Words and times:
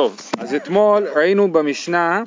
טוב, 0.00 0.16
אז 0.38 0.54
אתמול 0.54 1.06
ראינו 1.14 1.52
במשנה 1.52 2.22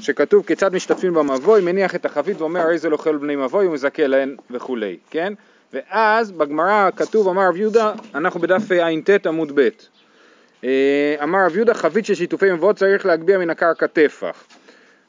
שכתוב 0.00 0.46
כיצד 0.46 0.74
משתתפים 0.74 1.14
במבוי, 1.14 1.60
מניח 1.60 1.94
את 1.94 2.04
החבית 2.04 2.40
ואומר 2.40 2.60
הרי 2.60 2.78
זה 2.78 2.88
לא 2.88 2.96
אוכל 2.96 3.16
בני 3.16 3.36
מבוי 3.36 3.66
ומזכה 3.66 4.06
להן 4.06 4.36
וכולי, 4.50 4.96
כן? 5.10 5.32
ואז 5.72 6.32
בגמרא 6.32 6.90
כתוב 6.96 7.28
אמר 7.28 7.48
רב 7.48 7.56
יהודה, 7.56 7.92
אנחנו 8.14 8.40
בדף 8.40 8.72
ע"ט 8.72 9.26
עמוד 9.26 9.52
ב', 9.54 9.68
אה, 10.64 11.16
אמר 11.22 11.38
רב 11.46 11.56
יהודה 11.56 11.74
חבית 11.74 12.06
של 12.06 12.14
שיתופי 12.14 12.52
מבואות 12.52 12.76
צריך 12.76 13.06
להגביה 13.06 13.38
מן 13.38 13.50
הקרקע 13.50 13.86
טפח 13.86 14.44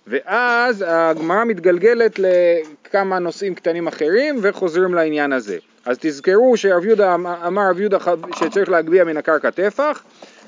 ואז 0.07 0.85
הגמרא 0.87 1.43
מתגלגלת 1.43 2.19
לכמה 2.19 3.19
נושאים 3.19 3.55
קטנים 3.55 3.87
אחרים 3.87 4.39
וחוזרים 4.41 4.93
לעניין 4.93 5.33
הזה. 5.33 5.57
אז 5.85 5.97
תזכרו 5.99 6.57
שרב 6.57 6.85
יהודה 6.85 7.15
אמר 7.15 7.69
רב 7.69 7.79
יהודה 7.79 7.97
שצריך 8.35 8.69
להגביה 8.69 9.03
מן 9.03 9.17
הקרקע 9.17 9.49
טפח 9.49 10.03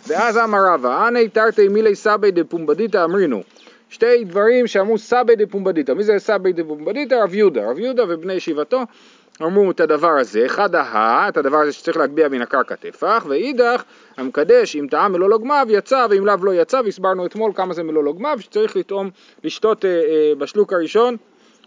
ואז 0.07 0.37
אמר 0.37 0.59
רבא, 0.73 1.07
אנא 1.07 1.19
תרתי 1.33 1.67
מילי 1.67 1.95
סבי 1.95 2.31
דפומבדיתא 2.31 3.03
אמרינו. 3.03 3.43
שתי 3.89 4.23
דברים 4.23 4.67
שאמרו 4.67 4.97
סבי 4.97 5.35
דפומבדיתא. 5.35 5.91
מי 5.91 6.03
זה 6.03 6.19
סבי 6.19 6.53
דפומבדיתא? 6.53 7.15
רב 7.15 7.35
יהודה. 7.35 7.69
רב 7.69 7.79
יהודה 7.79 8.03
ובני 8.07 8.33
ישיבתו 8.33 8.83
אמרו 9.41 9.71
את 9.71 9.79
הדבר 9.79 10.11
הזה. 10.11 10.45
אחד 10.45 10.75
ההא, 10.75 11.29
את 11.29 11.37
הדבר 11.37 11.57
הזה 11.57 11.71
שצריך 11.71 11.97
להגביה 11.97 12.29
מן 12.29 12.41
הקרקע 12.41 12.75
טפח, 12.75 13.25
ואידך 13.27 13.83
המקדש 14.17 14.75
אם 14.75 14.87
טעם 14.91 15.11
מלוא 15.11 15.29
לוגמיו 15.29 15.67
יצא 15.69 16.07
ואם 16.09 16.25
לאו 16.25 16.35
לא 16.41 16.53
יצא, 16.53 16.81
והסברנו 16.85 17.25
אתמול 17.25 17.51
כמה 17.55 17.73
זה 17.73 17.83
מלוא 17.83 18.03
לוגמיו, 18.03 18.37
שצריך 18.39 18.75
לטעום, 18.75 19.09
לשתות 19.43 19.85
אה, 19.85 19.89
אה, 19.89 20.33
בשלוק 20.37 20.73
הראשון, 20.73 21.17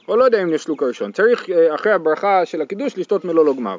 או 0.08 0.16
לא 0.16 0.24
יודע 0.24 0.42
אם 0.42 0.50
לשלוק 0.50 0.82
הראשון, 0.82 1.12
צריך 1.12 1.50
אה, 1.50 1.74
אחרי 1.74 1.92
הברכה 1.92 2.46
של 2.46 2.62
הקידוש 2.62 2.98
לשתות 2.98 3.24
מלוא 3.24 3.44
לוגמיו. 3.44 3.78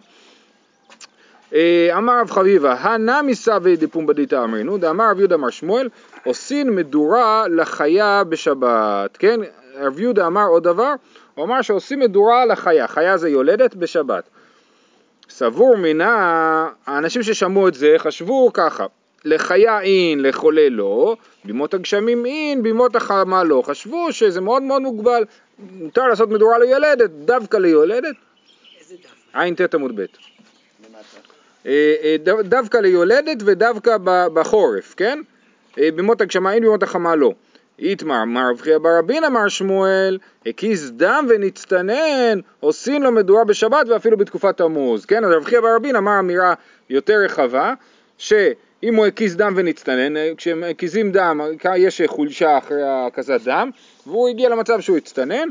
אה, 1.54 1.98
אמר 1.98 2.20
רב 2.22 2.32
חביבה, 2.32 2.74
הנמי 2.74 3.36
סבי 3.36 3.76
דפומבדיתא 3.76 4.44
אמרינו, 4.44 4.78
דאמר 4.78 5.12
רב 5.12 5.20
יהודה 5.20 5.36
אמר 5.36 5.50
שמואל, 5.50 5.90
עושין 6.24 6.70
מדורה 6.76 7.46
לחיה 7.48 8.24
בשבת, 8.24 9.18
כן? 9.18 9.40
רב 9.76 10.00
יהודה 10.00 10.28
אמר 10.28 10.46
עוד 10.46 10.64
דבר, 10.64 10.94
הוא 11.36 11.46
אמר 11.46 11.62
שעושים 11.62 12.00
מדורה 12.00 12.46
לחיה, 12.46 12.88
חיה 12.88 13.18
זה 13.18 13.30
יולדת 13.30 13.76
בשבת. 13.76 14.24
סבור 15.30 15.78
מינה, 15.78 16.70
האנשים 16.86 17.24
ששמעו 17.24 17.68
את 17.68 17.74
זה 17.74 17.96
חשבו 17.98 18.54
ככה, 18.54 18.86
לחיה 19.26 19.82
אין, 19.82 20.24
לחולה 20.24 20.70
לא, 20.70 21.16
בימות 21.46 21.74
הגשמים 21.74 22.26
אין, 22.26 22.64
בימות 22.64 22.96
החמה 22.96 23.44
לא. 23.44 23.64
חשבו 23.66 24.12
שזה 24.12 24.42
מאוד 24.42 24.64
מאוד 24.64 24.82
מוגבל, 24.82 25.24
מותר 25.60 26.08
לעשות 26.08 26.30
מדורה 26.30 26.60
ליולדת, 26.60 27.10
דווקא 27.10 27.58
ליולדת. 27.58 28.16
איזה 28.80 28.96
דף? 28.96 29.36
ע"ט 29.36 29.76
עמוד 29.76 29.96
ב'. 29.96 30.06
אה, 31.66 31.96
אה, 32.04 32.16
דווקא 32.44 32.78
ליולדת 32.78 33.38
ודווקא 33.46 33.98
בחורף, 34.34 34.94
כן? 34.98 35.20
אה, 35.80 35.90
במות 35.96 36.22
הגשמה 36.22 36.54
אין, 36.54 36.64
במות 36.64 36.84
החמה 36.84 37.16
לא. 37.16 37.34
איתמר, 37.80 38.26
מר 38.26 38.50
רב 38.52 38.62
חייא 38.62 38.78
בר 38.78 38.98
רבין 38.98 39.24
אמר 39.24 39.48
שמואל, 39.48 40.18
הקיז 40.46 40.92
דם 40.96 41.26
ונצטנן, 41.30 42.40
עושים 42.60 43.04
לו 43.04 43.12
מדורה 43.12 43.44
בשבת 43.44 43.90
ואפילו 43.90 44.18
בתקופת 44.18 44.58
תמוז, 44.58 45.06
כן? 45.06 45.26
אז 45.26 45.32
רב 45.32 45.44
חייא 45.44 45.60
בר 45.60 45.76
רבין 45.76 45.96
אמר 45.96 46.20
אמירה 46.20 46.54
יותר 46.90 47.14
רחבה, 47.14 47.74
שאם 48.18 48.96
הוא 48.96 49.06
הקיז 49.06 49.36
דם 49.36 49.54
ונצטנן, 49.56 50.36
כשהם 50.38 50.64
הקיזים 50.64 51.12
דם, 51.12 51.42
יש 51.78 52.02
חולשה 52.06 52.58
אחרי 52.58 52.82
הקזת 52.86 53.42
דם, 53.46 53.70
והוא 54.08 54.30
הגיע 54.30 54.50
למצב 54.50 54.82
שהוא 54.82 54.98
הצטנן, 54.98 55.48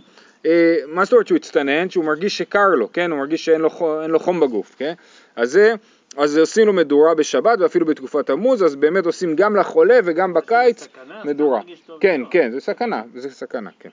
מה 0.87 1.05
זאת 1.05 1.13
אומרת 1.13 1.27
שהוא 1.27 1.37
הצטנן? 1.37 1.91
שהוא 1.91 2.05
מרגיש 2.05 2.39
שקר 2.39 2.69
לו, 2.69 2.93
כן? 2.93 3.11
הוא 3.11 3.19
מרגיש 3.19 3.45
שאין 3.45 3.61
לו, 3.61 3.71
לו 4.09 4.19
חום 4.19 4.41
בגוף, 4.41 4.75
כן? 4.79 4.93
אז 5.37 5.51
זה 5.51 5.75
אז 6.17 6.39
עושים 6.39 6.67
לו 6.67 6.73
מדורה 6.73 7.15
בשבת 7.15 7.59
ואפילו 7.61 7.87
בתקופת 7.87 8.27
תמוז, 8.27 8.65
אז 8.65 8.77
באמת 8.77 9.07
עושים 9.07 9.37
גם 9.37 9.57
לחולה 9.57 9.99
וגם 10.05 10.35
בקיץ 10.35 10.83
סכנה, 10.83 11.25
מדורה. 11.25 11.61
כן, 12.01 12.21
כן, 12.31 12.51
זה 12.51 12.61
סכנה, 12.61 13.03
זה 13.15 13.31
סכנה, 13.31 13.71
כן. 13.81 13.89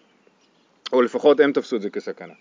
או 0.93 1.01
לפחות 1.01 1.39
הם 1.39 1.51
תפסו 1.51 1.75
את 1.75 1.81
זה 1.81 1.89
כסכנה. 1.89 2.33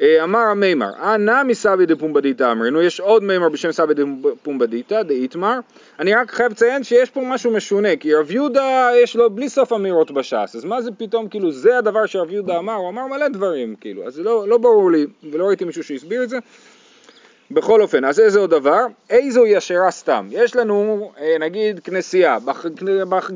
אה, 0.00 0.24
אמר 0.24 0.38
המימר, 0.38 1.14
אנא 1.14 1.42
מסבי 1.42 1.86
דפומבדיתא 1.86 2.52
אמרנו, 2.52 2.82
יש 2.82 3.00
עוד 3.00 3.22
מימר 3.22 3.48
בשם 3.48 3.72
סבי 3.72 3.94
דפומבדיתא, 3.94 5.02
דאיתמר. 5.02 5.58
אני 5.98 6.14
רק 6.14 6.30
חייב 6.30 6.52
לציין 6.52 6.84
שיש 6.84 7.10
פה 7.10 7.20
משהו 7.24 7.50
משונה, 7.50 7.96
כי 7.96 8.14
רב 8.14 8.30
יהודה 8.30 8.90
יש 9.02 9.16
לו 9.16 9.30
בלי 9.30 9.48
סוף 9.48 9.72
אמירות 9.72 10.10
בש"ס, 10.10 10.56
אז 10.56 10.64
מה 10.64 10.82
זה 10.82 10.90
פתאום, 10.98 11.28
כאילו, 11.28 11.52
זה 11.52 11.78
הדבר 11.78 12.06
שרב 12.06 12.30
יהודה 12.30 12.58
אמר, 12.58 12.74
הוא 12.74 12.88
אמר 12.88 13.06
מלא 13.06 13.28
דברים, 13.28 13.74
כאילו, 13.80 14.06
אז 14.06 14.14
זה 14.14 14.22
לא, 14.22 14.48
לא 14.48 14.58
ברור 14.58 14.90
לי, 14.90 15.06
ולא 15.30 15.44
ראיתי 15.44 15.64
מישהו 15.64 15.84
שהסביר 15.84 16.22
את 16.22 16.28
זה. 16.28 16.38
בכל 17.50 17.82
אופן, 17.82 18.04
אז 18.04 18.20
איזה 18.20 18.38
עוד 18.38 18.50
דבר? 18.50 18.86
איזו 19.10 19.46
ישרה 19.46 19.90
סתם. 19.90 20.28
יש 20.30 20.56
לנו, 20.56 21.10
אה, 21.20 21.36
נגיד, 21.40 21.80
כנסייה. 21.80 22.38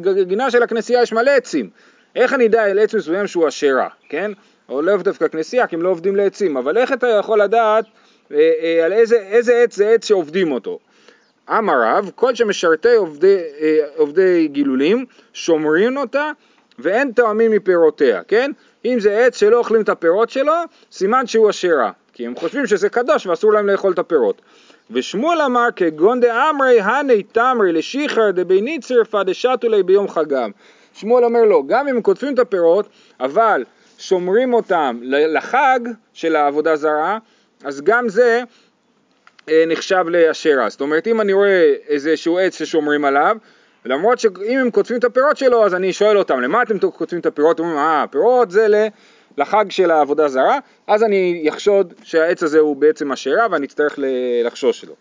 בגינה 0.01 0.51
של 0.51 0.63
הכנסייה 0.63 1.03
יש 1.03 1.13
מלא 1.13 1.31
עצים. 1.31 1.71
איך 2.17 2.33
אני 2.33 2.47
אדע 2.47 2.65
על 2.65 2.79
עץ 2.79 2.95
מסוים 2.95 3.27
שהוא 3.27 3.49
אשרה, 3.49 3.89
כן? 4.09 4.31
או 4.69 4.83
לאו 4.83 4.97
דווקא 4.97 5.29
כנסייה, 5.29 5.67
כי 5.67 5.77
הם 5.77 5.83
לא 5.83 5.89
עובדים 5.89 6.17
לעצים. 6.17 6.57
אבל 6.57 6.79
איך 6.79 6.93
אתה 6.93 7.09
יכול 7.09 7.43
לדעת 7.43 7.85
אה, 8.33 8.53
אה, 8.63 8.85
על 8.85 8.93
איזה, 8.93 9.17
איזה 9.17 9.63
עץ 9.63 9.77
זה 9.77 9.89
עץ 9.89 10.05
שעובדים 10.05 10.53
אותו? 10.53 10.79
אמר 11.51 11.83
רב, 11.83 12.11
כל 12.15 12.35
שמשרתי 12.35 12.95
עובדי, 12.95 13.39
עובדי 13.97 14.49
גילולים, 14.49 15.05
שומרים 15.33 15.97
אותה 15.97 16.31
ואין 16.79 17.13
טועמים 17.13 17.51
מפירותיה, 17.51 18.23
כן? 18.23 18.51
אם 18.85 19.01
זה 19.01 19.19
עץ 19.19 19.37
שלא 19.37 19.59
אוכלים 19.59 19.83
את 19.83 19.89
הפירות 19.89 20.31
שלו, 20.31 20.53
סימן 20.93 21.27
שהוא 21.27 21.51
אשרה. 21.51 21.91
כי 22.15 22.27
הם 22.27 22.37
חושבים 22.37 22.67
שזה 22.67 22.89
קדוש 22.89 23.27
ואסור 23.27 23.53
להם 23.53 23.67
לאכול 23.67 23.93
את 23.93 23.99
הפירות. 23.99 24.41
ושמואל 24.91 25.43
אמר 25.43 25.69
כגון 25.77 26.21
דאמרי 26.21 26.81
הני 26.81 27.23
תמרי 27.23 27.73
לשיחר 27.73 28.31
דביני 28.31 28.79
צירפא 28.79 29.23
דשתו 29.23 29.69
לי 29.69 29.83
ביום 29.83 30.09
חגם. 30.09 30.51
שמואל 30.95 31.25
אומר 31.25 31.43
לו, 31.43 31.67
גם 31.67 31.89
אם 31.89 31.97
הם 31.97 32.03
קוטפים 32.03 32.35
את 32.35 32.39
הפירות, 32.39 32.89
אבל 33.21 33.65
שומרים 33.99 34.55
אותם 34.55 35.01
לחג 35.03 35.81
של 36.13 36.37
העבודה 36.37 36.77
זרה, 36.77 37.19
אז 37.65 37.81
גם 37.81 38.09
זה 38.09 38.43
אה, 39.49 39.65
נחשב 39.67 40.05
לאשרה. 40.09 40.69
זאת 40.69 40.81
אומרת, 40.81 41.07
אם 41.07 41.21
אני 41.21 41.33
רואה 41.33 41.75
איזשהו 41.89 42.39
עץ 42.39 42.59
ששומרים 42.59 43.05
עליו, 43.05 43.37
למרות 43.85 44.19
שאם 44.19 44.59
הם 44.59 44.71
קוטפים 44.71 44.97
את 44.97 45.05
הפירות 45.05 45.37
שלו, 45.37 45.65
אז 45.65 45.75
אני 45.75 45.93
שואל 45.93 46.19
אותם, 46.19 46.41
למה 46.41 46.63
אתם 46.63 46.79
קוטפים 46.79 47.19
את 47.19 47.27
הפירות? 47.27 47.61
אומרים, 47.61 47.77
אה, 47.77 48.05
פירות 48.11 48.51
זה. 48.51 48.89
לחג 49.39 49.65
של 49.71 49.91
העבודה 49.91 50.28
זרה, 50.28 50.59
אז 50.87 51.03
אני 51.03 51.47
אחשוד 51.49 51.95
שהעץ 52.03 52.43
הזה 52.43 52.59
הוא 52.59 52.77
בעצם 52.77 53.12
אשרה 53.12 53.47
ואני 53.50 53.67
אצטרך 53.67 53.99
לחשוש 54.45 54.84
לו. 54.84 54.95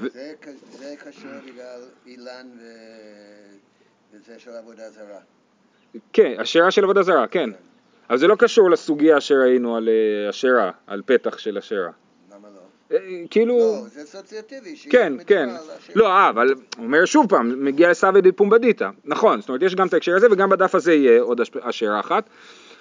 זה, 0.00 0.08
זה 0.78 0.94
קשור 1.04 1.30
בגלל 1.46 1.80
אילן 2.06 2.46
ו... 2.60 2.64
וזה 4.12 4.38
של 4.38 4.50
עבודה 4.50 4.90
זרה. 4.90 5.18
כן, 6.12 6.40
אשרה 6.40 6.70
של 6.70 6.84
עבודה 6.84 7.02
זרה, 7.02 7.26
כן. 7.26 7.50
אבל 8.10 8.18
זה 8.18 8.26
לא 8.26 8.34
קשור 8.38 8.70
לסוגיה 8.70 9.20
שראינו 9.20 9.76
על 9.76 9.88
אשרה, 10.30 10.70
על 10.86 11.02
פתח 11.06 11.38
של 11.38 11.58
אשרה. 11.58 11.90
למה 12.32 12.48
לא? 12.54 12.96
אה, 12.96 12.98
כאילו... 13.30 13.58
לא, 13.58 13.88
זה 13.88 14.02
אסוציאטיבי. 14.02 14.76
כן, 14.90 15.12
כן. 15.26 15.48
לא, 15.94 16.06
אה, 16.06 16.28
אבל 16.28 16.54
הוא 16.76 16.84
אומר 16.84 17.04
שוב 17.04 17.28
פעם, 17.28 17.64
מגיע 17.64 17.90
לסבי 17.90 18.20
דה 18.20 18.32
פומבדיתא. 18.32 18.88
נכון, 19.04 19.40
זאת 19.40 19.48
אומרת, 19.48 19.62
יש 19.62 19.74
גם 19.74 19.86
את 19.86 19.94
ההקשר 19.94 20.16
הזה 20.16 20.26
וגם 20.30 20.50
בדף 20.50 20.74
הזה 20.74 20.94
יהיה 20.94 21.20
עוד 21.20 21.40
אשרה 21.60 22.00
אחת. 22.00 22.28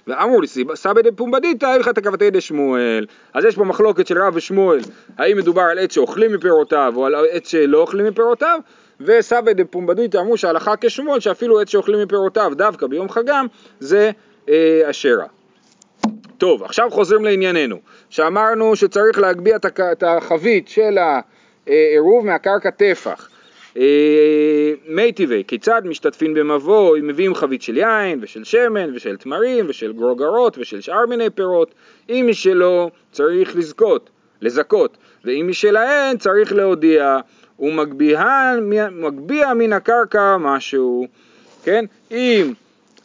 ואמרו 0.08 0.42
לי 0.42 0.48
סבא 0.76 1.02
דפומבדיתא 1.02 1.66
הלכת 1.66 2.00
כבתי 2.00 2.30
דשמואל 2.30 3.06
אז 3.34 3.46
יש 3.46 3.56
פה 3.56 3.64
מחלוקת 3.64 4.08
של 4.08 4.22
רב 4.22 4.36
ושמואל 4.36 4.80
האם 5.18 5.38
מדובר 5.38 5.62
על 5.62 5.80
עץ 5.80 5.94
שאוכלים 5.94 6.34
מפירותיו 6.34 6.94
או 6.96 7.06
על 7.06 7.16
עץ 7.32 7.48
שלא 7.48 7.78
אוכלים 7.78 8.06
מפירותיו? 8.06 8.60
וסבא 9.02 9.54
דפומבדיתא 9.54 10.18
אמרו 10.18 10.38
שהלכה 10.38 10.74
כשמואל 10.82 11.20
שאפילו 11.20 11.60
עץ 11.60 11.70
שאוכלים 11.70 12.02
מפירותיו 12.02 12.52
דווקא 12.56 12.88
ביום 12.88 13.10
חגם 13.10 13.46
זה 13.80 14.12
אה, 14.50 14.82
אשרה. 14.90 15.26
טוב 16.38 16.64
עכשיו 16.64 16.90
חוזרים 16.92 17.26
לענייננו. 17.26 17.78
שאמרנו 18.10 18.76
שצריך 18.76 19.20
להגביה 19.20 19.58
את 19.92 20.04
החבית 20.04 20.68
של 20.68 20.98
העירוב 21.68 22.26
מהקרקע 22.26 22.70
טפח. 22.70 23.27
אה, 23.27 23.27
מי 24.88 25.12
טבעי, 25.16 25.44
כיצד 25.48 25.82
משתתפים 25.86 26.34
במבוא, 26.34 26.98
אם 26.98 27.08
מביאים 27.08 27.36
חבית 27.36 27.62
של 27.62 27.78
יין 27.78 28.20
ושל 28.22 28.44
שמן 28.44 28.96
ושל 28.96 29.18
תמרים 29.18 29.66
ושל 29.70 29.94
גרוגרות 29.94 30.58
ושל 30.58 30.82
שאר 30.82 31.06
מיני 31.06 31.30
פירות, 31.30 31.74
אם 32.10 32.28
משלו 32.30 32.90
צריך 33.12 33.56
לזכות, 33.56 34.10
לזכות, 34.42 34.98
ואם 35.26 35.48
משלהן 35.50 36.18
צריך 36.18 36.54
להודיע, 36.54 37.18
ומגביה 37.60 39.54
מן 39.56 39.74
הקרקע 39.74 40.38
משהו, 40.38 41.08
כן? 41.64 41.86
אם 42.12 42.54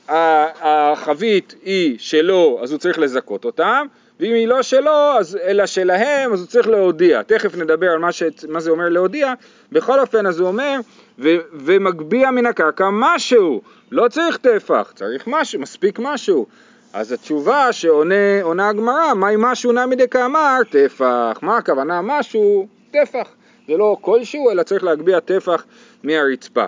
החבית 0.08 1.54
היא 1.64 1.96
שלו 1.98 2.58
אז 2.62 2.72
הוא 2.72 2.78
צריך 2.78 2.98
לזכות 2.98 3.44
אותם, 3.44 3.86
ואם 4.20 4.34
היא 4.34 4.48
לא 4.48 4.62
שלו, 4.62 5.18
אז, 5.18 5.38
אלא 5.42 5.66
שלהם, 5.66 6.32
אז 6.32 6.40
הוא 6.40 6.48
צריך 6.48 6.68
להודיע. 6.68 7.22
תכף 7.22 7.56
נדבר 7.56 7.90
על 7.90 7.98
מה, 7.98 8.12
ש, 8.12 8.22
מה 8.48 8.60
זה 8.60 8.70
אומר 8.70 8.88
להודיע. 8.88 9.32
בכל 9.72 10.00
אופן, 10.00 10.26
אז 10.26 10.40
הוא 10.40 10.48
אומר, 10.48 10.80
ומגביה 11.52 12.30
מן 12.30 12.46
הקרקע 12.46 12.88
משהו. 12.92 13.62
לא 13.90 14.08
צריך 14.08 14.36
טפח, 14.36 14.92
צריך 14.94 15.24
משהו, 15.26 15.60
מספיק 15.60 15.98
משהו. 15.98 16.46
אז 16.92 17.12
התשובה 17.12 17.72
שעונה 17.72 18.68
הגמרא, 18.68 19.14
מה 19.14 19.30
אם 19.30 19.40
משהו 19.40 19.72
נמי 19.72 19.96
דקאמר? 19.96 20.58
טפח. 20.70 21.38
מה 21.42 21.56
הכוונה 21.56 22.00
משהו? 22.02 22.66
טפח. 22.90 23.28
זה 23.68 23.76
לא 23.76 23.96
כלשהו, 24.00 24.50
אלא 24.50 24.62
צריך 24.62 24.84
להגביה 24.84 25.20
טפח 25.20 25.64
מהרצפה. 26.02 26.64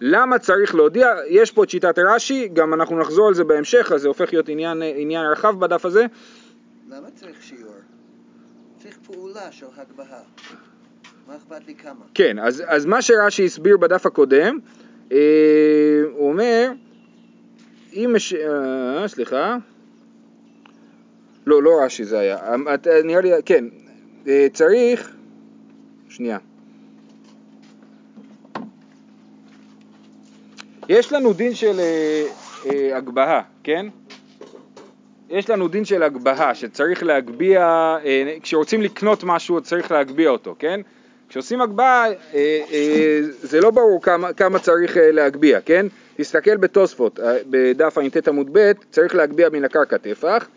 למה 0.00 0.38
צריך 0.38 0.74
להודיע? 0.74 1.08
יש 1.28 1.50
פה 1.50 1.64
את 1.64 1.70
שיטת 1.70 1.98
רש"י, 1.98 2.48
גם 2.52 2.74
אנחנו 2.74 2.98
נחזור 2.98 3.28
על 3.28 3.34
זה 3.34 3.44
בהמשך, 3.44 3.92
אז 3.94 4.00
זה 4.00 4.08
הופך 4.08 4.32
להיות 4.32 4.48
עניין, 4.48 4.82
עניין 4.96 5.26
רחב 5.26 5.60
בדף 5.60 5.84
הזה. 5.84 6.06
למה 6.90 7.10
צריך 7.10 7.42
שיעור? 7.42 7.74
צריך 8.78 8.98
פעולה 9.06 9.52
של 9.52 9.66
הגבהה. 9.76 10.20
מה 11.26 11.36
אכפת 11.36 11.66
לי 11.66 11.74
כמה? 11.74 12.04
כן, 12.14 12.38
אז, 12.38 12.62
אז 12.66 12.86
מה 12.86 13.02
שרש"י 13.02 13.44
הסביר 13.44 13.76
בדף 13.76 14.06
הקודם, 14.06 14.58
אה, 15.12 15.16
הוא 16.12 16.28
אומר, 16.28 16.70
אם 17.92 18.12
יש... 18.16 18.34
אה, 18.34 19.08
סליחה. 19.08 19.56
לא, 21.46 21.62
לא 21.62 21.70
רש"י 21.84 22.04
זה 22.04 22.18
היה. 22.18 22.36
אה, 22.36 22.74
את- 22.74 22.86
נראה 23.04 23.20
לי, 23.20 23.30
כן. 23.44 23.64
אה, 24.26 24.46
צריך... 24.52 25.14
שנייה. 26.08 26.38
יש 30.88 31.12
לנו 31.12 31.32
דין 31.32 31.54
של 31.54 31.80
אה, 31.80 32.26
אה, 32.66 32.96
הגבהה, 32.96 33.42
כן? 33.62 33.86
יש 35.30 35.50
לנו 35.50 35.68
דין 35.68 35.84
של 35.84 36.02
הגבהה, 36.02 36.54
שצריך 36.54 37.02
להגביה, 37.02 37.96
אה, 38.04 38.36
כשרוצים 38.42 38.82
לקנות 38.82 39.24
משהו 39.24 39.60
צריך 39.60 39.92
להגביה 39.92 40.30
אותו, 40.30 40.54
כן? 40.58 40.80
כשעושים 41.28 41.60
הגבהה 41.60 42.06
אה, 42.08 42.14
אה, 42.72 43.20
זה 43.22 43.60
לא 43.60 43.70
ברור 43.70 44.02
כמה, 44.02 44.32
כמה 44.32 44.58
צריך 44.58 44.96
להגביה, 45.00 45.60
כן? 45.60 45.86
תסתכל 46.16 46.56
בתוספות, 46.56 47.20
בדף 47.50 47.98
ע"ט 47.98 48.28
עמוד 48.28 48.48
ב', 48.52 48.72
צריך 48.90 49.14
להגביה 49.14 49.50
מן 49.50 49.64
הקרקע 49.64 49.96
טפח, 49.96 50.48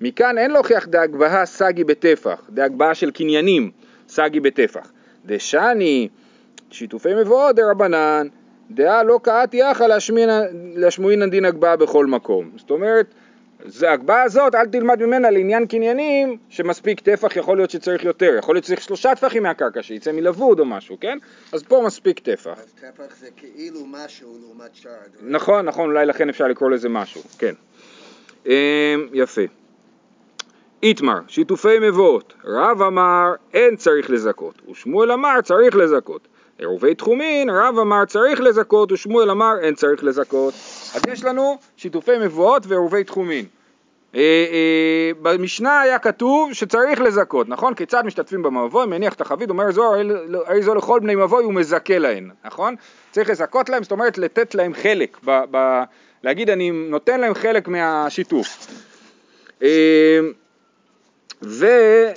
מכאן 0.00 0.38
אין 0.38 0.50
להוכיח 0.50 0.86
דהגבהה 0.86 1.46
סגי 1.46 1.84
בטפח, 1.84 2.42
דהגבהה 2.50 2.94
של 2.94 3.10
קניינים 3.10 3.70
סגי 4.08 4.40
בטפח. 4.40 4.92
דשני 5.26 6.08
שיתופי 6.70 7.14
מבואות 7.14 7.56
דרבנן, 7.56 8.26
דעה 8.70 9.02
לא 9.02 9.20
קאתי 9.22 9.56
יחא 9.56 9.86
להשמועינן 10.74 11.30
דין 11.30 11.44
הגבהה 11.44 11.76
בכל 11.76 12.06
מקום. 12.06 12.50
זאת 12.56 12.70
אומרת, 12.70 13.14
זה 13.64 13.90
ההגבהה 13.90 14.22
הזאת, 14.22 14.54
אל 14.54 14.66
תלמד 14.66 15.02
ממנה 15.02 15.30
לעניין 15.30 15.66
קניינים 15.66 16.36
שמספיק 16.48 17.00
טפח, 17.00 17.36
יכול 17.36 17.56
להיות 17.56 17.70
שצריך 17.70 18.04
יותר, 18.04 18.34
יכול 18.38 18.54
להיות 18.54 18.64
שצריך 18.64 18.80
שלושה 18.82 19.14
טפחים 19.14 19.42
מהקרקע, 19.42 19.82
שיצא 19.82 20.12
מלבוד 20.12 20.60
או 20.60 20.64
משהו, 20.64 20.96
כן? 21.00 21.18
אז 21.52 21.62
פה 21.62 21.82
מספיק 21.86 22.18
טפח. 22.18 22.58
אז 22.58 22.72
טפח 22.72 23.16
זה 23.16 23.28
כאילו 23.36 23.80
משהו 23.86 24.38
לעומת 24.40 24.70
הדברים. 24.76 25.32
נכון, 25.32 25.66
נכון, 25.66 25.90
אולי 25.90 26.06
לכן 26.06 26.28
אפשר 26.28 26.44
לקרוא 26.44 26.70
לזה 26.70 26.88
משהו, 26.88 27.22
כן. 27.38 27.54
אמ, 28.46 28.52
יפה. 29.12 29.42
איתמר, 30.82 31.18
שיתופי 31.28 31.78
מבואות, 31.80 32.34
רב 32.44 32.82
אמר 32.82 33.32
אין 33.54 33.76
צריך 33.76 34.10
לזכות, 34.10 34.62
ושמואל 34.70 35.12
אמר 35.12 35.40
צריך 35.40 35.76
לזכות. 35.76 36.28
עירובי 36.58 36.94
תחומין, 36.94 37.50
רב 37.50 37.78
אמר 37.78 38.04
צריך 38.04 38.40
לזכות, 38.40 38.92
ושמואל 38.92 39.30
אמר 39.30 39.52
אין 39.62 39.74
צריך 39.74 40.04
לזכות. 40.04 40.54
אז 40.94 41.02
יש 41.08 41.24
לנו 41.24 41.58
שיתופי 41.76 42.18
מבואות 42.20 42.66
ועירובי 42.66 43.04
תחומין. 43.04 43.44
אה, 44.14 44.20
אה, 44.20 45.10
במשנה 45.22 45.80
היה 45.80 45.98
כתוב 45.98 46.52
שצריך 46.52 47.00
לזכות, 47.00 47.48
נכון? 47.48 47.74
כיצד 47.74 48.06
משתתפים 48.06 48.42
במבוי, 48.42 48.86
מניח 48.86 49.14
את 49.14 49.20
החבית, 49.20 49.50
אומר 49.50 49.72
זוהר, 49.72 50.00
הרי 50.46 50.62
זו 50.62 50.74
לכל 50.74 51.00
בני 51.00 51.14
מבוי 51.14 51.44
הוא 51.44 51.54
מזכה 51.54 51.98
להן, 51.98 52.30
נכון? 52.44 52.74
צריך 53.10 53.30
לזכות 53.30 53.68
להם, 53.68 53.82
זאת 53.82 53.92
אומרת 53.92 54.18
לתת 54.18 54.54
להם 54.54 54.74
חלק, 54.74 55.16
ב, 55.24 55.42
ב, 55.50 55.82
להגיד 56.22 56.50
אני 56.50 56.70
נותן 56.70 57.20
להם 57.20 57.34
חלק 57.34 57.68
מהשיתוף. 57.68 58.66
אה, 61.62 62.12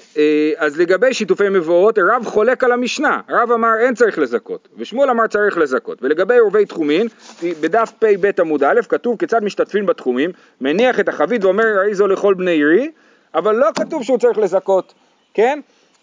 ואז 0.59 0.79
לגבי 0.79 1.13
שיתופי 1.13 1.49
מבואות, 1.49 1.99
רב 1.99 2.25
חולק 2.25 2.63
על 2.63 2.71
המשנה, 2.71 3.21
רב 3.29 3.51
אמר 3.51 3.73
אין 3.79 3.95
צריך 3.95 4.19
לזכות, 4.19 4.67
ושמואל 4.77 5.09
אמר 5.09 5.27
צריך 5.27 5.57
לזכות, 5.57 6.03
ולגבי 6.03 6.37
עורבי 6.37 6.65
תחומין, 6.65 7.07
בדף 7.43 7.91
פ"ב 7.99 8.31
עמוד 8.39 8.63
א', 8.63 8.79
כתוב 8.89 9.19
כיצד 9.19 9.43
משתתפים 9.43 9.85
בתחומים, 9.85 10.31
מניח 10.61 10.99
את 10.99 11.09
החבית 11.09 11.43
ואומר 11.43 11.63
ראי 11.79 11.95
זו 11.95 12.07
לכל 12.07 12.33
בני 12.33 12.51
עירי, 12.51 12.91
אבל 13.35 13.55
לא 13.55 13.67
כתוב 13.75 14.03
שהוא 14.03 14.17
צריך 14.17 14.37
לזכות, 14.37 14.93
כן? 15.33 15.59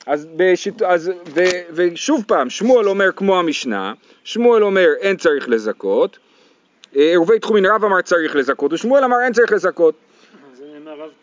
אז, 0.07 0.27
בשיט... 0.37 0.83
אז 0.83 1.11
ו... 1.35 1.41
ושוב 1.71 2.25
פעם, 2.27 2.51
שמואל 2.51 2.89
אומר 2.89 3.13
כמו 3.17 3.39
המשנה, 3.39 3.93
שמואל 4.25 4.65
אומר 4.65 4.89
אין 5.01 5.17
צריך 5.17 5.49
לזכות, 5.49 6.19
אה, 6.97 7.03
עירובי 7.03 7.39
תחומין 7.39 7.67
רב 7.67 7.85
אמר 7.85 8.01
צריך 8.01 8.37
לזכות, 8.37 8.73
ושמואל 8.73 9.05
אמר 9.05 9.17
אין 9.25 9.33
צריך 9.33 9.53
לזכות. 9.53 9.95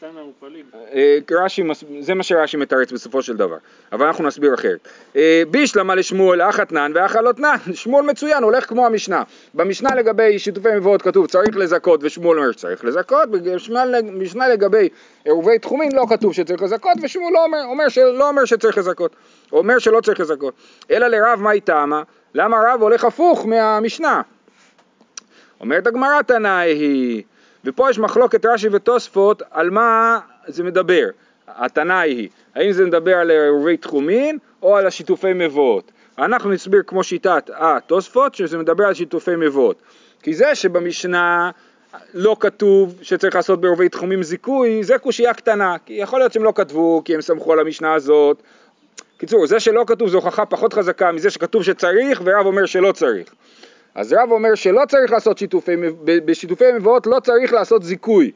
הוא 0.01 0.33
פליג. 0.39 0.65
אה, 0.93 1.17
רש"י, 1.31 1.63
זה 1.99 2.13
מה 2.13 2.23
שרש"י 2.23 2.57
מתרץ 2.57 2.91
בסופו 2.91 3.21
של 3.21 3.37
דבר, 3.37 3.57
אבל 3.91 4.05
אנחנו 4.05 4.23
נסביר 4.23 4.53
אחרת. 4.53 4.87
אה, 5.15 5.43
בישלמה 5.51 5.95
לשמואל 5.95 6.41
אח 6.41 6.59
אתנן 6.59 6.91
ואח 6.95 7.15
הלותנן, 7.15 7.55
שמואל 7.73 8.05
מצוין, 8.05 8.43
הולך 8.43 8.69
כמו 8.69 8.85
המשנה. 8.85 9.23
במשנה 9.53 9.95
לגבי 9.95 10.39
שיתופי 10.39 10.69
מבואות 10.75 11.01
כתוב 11.01 11.27
צריך 11.27 11.57
לזכות 11.57 11.99
ושמואל 12.03 12.37
אומר 12.37 12.51
שצריך 12.51 12.85
לזכות, 12.85 13.29
במשנה 13.31 14.47
לגבי 14.49 14.89
עירובי 15.25 15.59
תחומין 15.59 15.91
לא 15.91 16.05
כתוב 16.09 16.33
שצריך 16.33 16.61
לזכות 16.61 16.97
ושמואל 17.03 17.33
לא 17.33 17.45
אומר, 17.65 17.89
שלא 17.89 18.29
אומר 18.29 18.45
שצריך 18.45 18.77
לזכות, 18.77 19.15
אומר 19.51 19.79
שלא 19.79 20.01
צריך 20.01 20.19
לזכות. 20.19 20.53
אלא 20.91 21.07
לרב 21.07 21.39
מהי 21.41 21.61
טעמה? 21.61 22.03
למה 22.33 22.57
רב 22.67 22.81
הולך 22.81 23.05
הפוך 23.05 23.45
מהמשנה? 23.45 24.21
אומרת 25.59 25.87
הגמרא 25.87 26.21
תנאי 26.21 26.71
היא, 26.73 27.23
ופה 27.65 27.89
יש 27.89 27.99
מחלוקת 27.99 28.45
רש"י 28.45 28.67
ותוספות 28.71 29.41
על 29.51 29.69
מה 29.69 30.19
זה 30.47 30.63
מדבר. 30.63 31.07
התנאי 31.47 32.09
היא, 32.09 32.29
האם 32.55 32.71
זה 32.71 32.85
מדבר 32.85 33.15
על 33.15 33.31
עירובי 33.31 33.77
תחומין 33.77 34.37
או 34.61 34.77
על 34.77 34.87
השיתופי 34.87 35.33
מבואות. 35.33 35.91
אנחנו 36.17 36.49
נסביר 36.49 36.81
כמו 36.87 37.03
שיטת 37.03 37.49
התוספות 37.53 38.35
שזה 38.35 38.57
מדבר 38.57 38.83
על 38.85 38.93
שיתופי 38.93 39.35
מבואות. 39.37 39.81
כי 40.23 40.33
זה 40.33 40.55
שבמשנה 40.55 41.51
לא 42.13 42.35
כתוב 42.39 42.95
שצריך 43.01 43.35
לעשות 43.35 43.61
בעירובי 43.61 43.89
תחומים 43.89 44.23
זיכוי, 44.23 44.83
זה 44.83 44.97
קושייה 44.97 45.33
קטנה. 45.33 45.75
כי 45.85 45.93
יכול 45.93 46.19
להיות 46.19 46.33
שהם 46.33 46.43
לא 46.43 46.53
כתבו 46.55 47.01
כי 47.05 47.15
הם 47.15 47.21
סמכו 47.21 47.53
על 47.53 47.59
המשנה 47.59 47.93
הזאת. 47.93 48.43
קיצור, 49.17 49.47
זה 49.47 49.59
שלא 49.59 49.83
כתוב 49.87 50.09
זו 50.09 50.17
הוכחה 50.17 50.45
פחות 50.45 50.73
חזקה 50.73 51.11
מזה 51.11 51.29
שכתוב 51.29 51.63
שצריך 51.63 52.21
ורב 52.25 52.45
אומר 52.45 52.65
שלא 52.65 52.91
צריך. 52.91 53.33
אז 53.95 54.13
רב 54.13 54.31
אומר 54.31 54.55
שלא 54.55 54.81
צריך 54.87 55.11
לעשות 55.11 55.37
שיתופי, 55.37 55.75
בשיתופי 56.03 56.71
מבואות 56.71 57.07
לא 57.07 57.19
צריך 57.19 57.53
לעשות 57.53 57.83
זיכוי. 57.83 58.31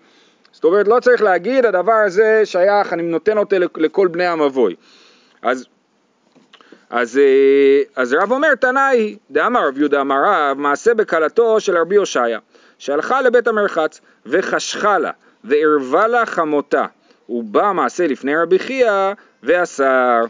זאת 0.51 0.63
אומרת, 0.63 0.87
לא 0.87 0.99
צריך 0.99 1.21
להגיד 1.21 1.65
הדבר 1.65 1.93
הזה 2.05 2.41
שייך, 2.45 2.93
אני 2.93 3.03
נותן 3.03 3.37
אותו 3.37 3.55
לכ- 3.59 3.77
לכל 3.77 4.07
בני 4.07 4.25
המבוי. 4.27 4.75
אז, 5.41 5.65
אז, 6.89 7.17
אה, 7.17 7.81
אז 7.95 8.13
רב 8.13 8.31
אומר, 8.31 8.55
תנאי, 8.55 9.17
דאמר 9.31 9.67
רב 9.67 9.77
יהודה 9.77 10.01
אמר 10.01 10.15
רב, 10.25 10.57
מעשה 10.57 10.93
בכלתו 10.93 11.59
של 11.59 11.77
רבי 11.77 11.95
הושעיה, 11.95 12.39
שהלכה 12.77 13.21
לבית 13.21 13.47
המרחץ, 13.47 14.01
וחשכה 14.25 14.97
לה, 14.97 15.11
וערבה 15.43 16.07
לה 16.07 16.25
חמותה, 16.25 16.85
ובא 17.29 17.71
מעשה 17.71 18.07
לפני 18.07 18.35
רבי 18.35 18.59
חייא, 18.59 19.13
ואסר. 19.43 20.21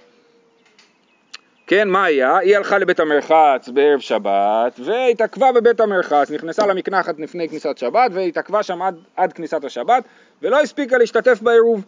כן, 1.68 1.90
מה 1.90 2.04
היה? 2.04 2.38
היא 2.38 2.58
הלכה 2.58 2.78
לבית 2.78 3.00
המרחץ 3.00 3.70
בערב 3.74 4.00
שבת, 4.00 4.80
והתעכבה 4.86 5.52
בבית 5.52 5.80
המרחץ, 5.80 6.32
נכנסה 6.32 6.68
למקנחת 6.68 7.20
לפני 7.20 7.50
כניסת 7.50 7.78
שבת, 7.78 8.12
והתעכבה 8.14 8.64
שם 8.64 8.82
עד, 8.82 8.96
עד 9.16 9.34
כניסת 9.34 9.64
השבת, 9.64 10.04
ולא 10.42 10.62
הספיקה 10.62 10.98
להשתתף 10.98 11.42
בעירוב. 11.42 11.86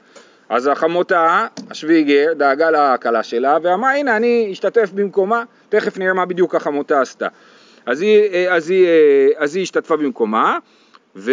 אז 0.50 0.68
החמותה, 0.68 1.48
השוויגר, 1.70 2.34
דאגה 2.34 2.72
לכלה 2.72 3.24
שלה, 3.24 3.58
ואמרה, 3.62 3.96
הנה, 3.96 4.18
אני 4.18 4.50
אשתתף 4.52 4.90
במקומה, 4.94 5.44
תכף 5.70 5.98
נראה 5.98 6.14
מה 6.14 6.26
בדיוק 6.26 6.56
החמותה 6.56 7.02
עשתה. 7.02 7.28
אז 7.86 8.02
היא, 8.02 8.50
אז 8.50 8.70
היא, 8.70 8.88
אז 9.38 9.56
היא 9.56 9.64
השתתפה 9.64 9.98
במקומה, 9.98 10.58
ו... 11.16 11.32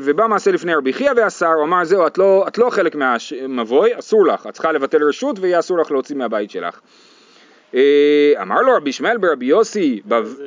ובא 0.00 0.26
מעשה 0.26 0.50
לפני 0.50 0.74
רבי 0.74 0.92
חייא 0.92 1.10
ואסר, 1.16 1.52
הוא 1.52 1.64
אמר 1.64 1.84
זהו, 1.84 2.06
את 2.06 2.18
לא, 2.18 2.44
את 2.48 2.58
לא 2.58 2.70
חלק 2.70 2.94
מהמבוי, 2.94 3.98
אסור 3.98 4.26
לך, 4.26 4.46
את 4.46 4.52
צריכה 4.52 4.72
לבטל 4.72 5.04
רשות 5.04 5.38
ויהיה 5.38 5.58
אסור 5.58 5.78
לך 5.78 5.90
להוציא 5.90 6.16
מהבית 6.16 6.50
שלך. 6.50 6.80
אה, 7.74 7.80
אמר 8.42 8.62
לו 8.62 8.76
רבי 8.76 8.90
ישמעאל 8.90 9.18
ברבי 9.18 9.46
יוסי, 9.46 10.00
בתחומי... 10.04 10.44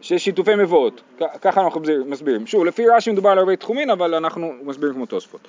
ששיתופי 0.00 0.54
מבואות, 0.54 1.02
ככה 1.42 1.60
אנחנו 1.60 1.80
מסביר- 1.80 2.04
מסבירים. 2.06 2.46
שוב, 2.46 2.64
לפי 2.64 2.88
רש"י 2.88 3.10
מדובר 3.10 3.30
על 3.30 3.38
הרבה 3.38 3.56
תחומין, 3.56 3.90
אבל 3.90 4.14
אנחנו 4.14 4.52
מסבירים 4.62 4.94
כמו 4.94 5.06
תוספות. 5.06 5.40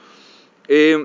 אה, 0.70 0.96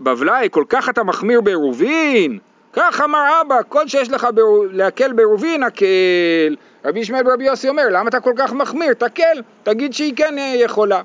בבלאי, 0.00 0.48
כל 0.50 0.64
כך 0.68 0.88
אתה 0.88 1.02
מחמיר 1.02 1.40
בעירובין? 1.40 2.38
כך 2.72 3.00
אמר 3.04 3.40
אבא, 3.40 3.56
כל 3.68 3.88
שיש 3.88 4.10
לך 4.10 4.26
להקל 4.72 5.12
בעירובין, 5.12 5.62
הקל. 5.62 6.56
רבי 6.84 7.00
ישמעאל 7.00 7.22
ברבי 7.22 7.44
יוסי 7.44 7.68
אומר, 7.68 7.84
למה 7.90 8.08
אתה 8.08 8.20
כל 8.20 8.32
כך 8.36 8.52
מחמיר? 8.52 8.94
תקל, 8.94 9.42
תגיד 9.62 9.92
שהיא 9.92 10.16
כן 10.16 10.38
אה, 10.38 10.54
יכולה. 10.58 11.02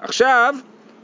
עכשיו, 0.00 0.54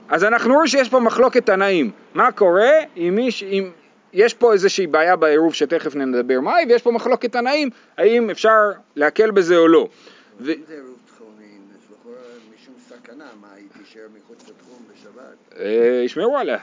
אז 0.09 0.25
אנחנו 0.25 0.55
רואים 0.55 0.67
שיש 0.67 0.89
פה 0.89 1.01
מחלוקת 1.01 1.47
תנאים. 1.47 1.91
מה 2.15 2.33
קורה 2.33 2.71
אם 2.97 3.13
מיש... 3.17 3.43
אם... 3.43 3.71
יש 4.13 4.35
פה 4.35 4.53
איזושהי 4.53 4.87
בעיה 4.87 5.17
בעירוב 5.17 5.55
שתכף 5.55 5.97
נדבר 5.97 6.41
מהי, 6.41 6.65
ויש 6.69 6.83
פה 6.83 6.91
מחלוקת 6.91 7.33
תנאים, 7.33 7.71
האם 7.99 8.31
אפשר 8.31 8.59
להקל 8.97 9.31
בזה 9.31 9.57
או 9.57 9.69
לא. 9.69 9.89
ו... 10.41 10.53
אם 10.53 10.57
זה 10.69 10.75
עירוב 10.75 10.99
לכאורה 11.95 12.17
משום 12.55 12.75
סכנה, 12.89 13.25
מה, 13.41 13.49
היא 13.57 13.67
תישאר 13.79 14.07
מחוץ 14.17 14.49
לתחום 14.49 14.79
בשבת? 14.93 15.61
אה, 15.61 16.03
ישמעו 16.05 16.39
עליה. 16.39 16.59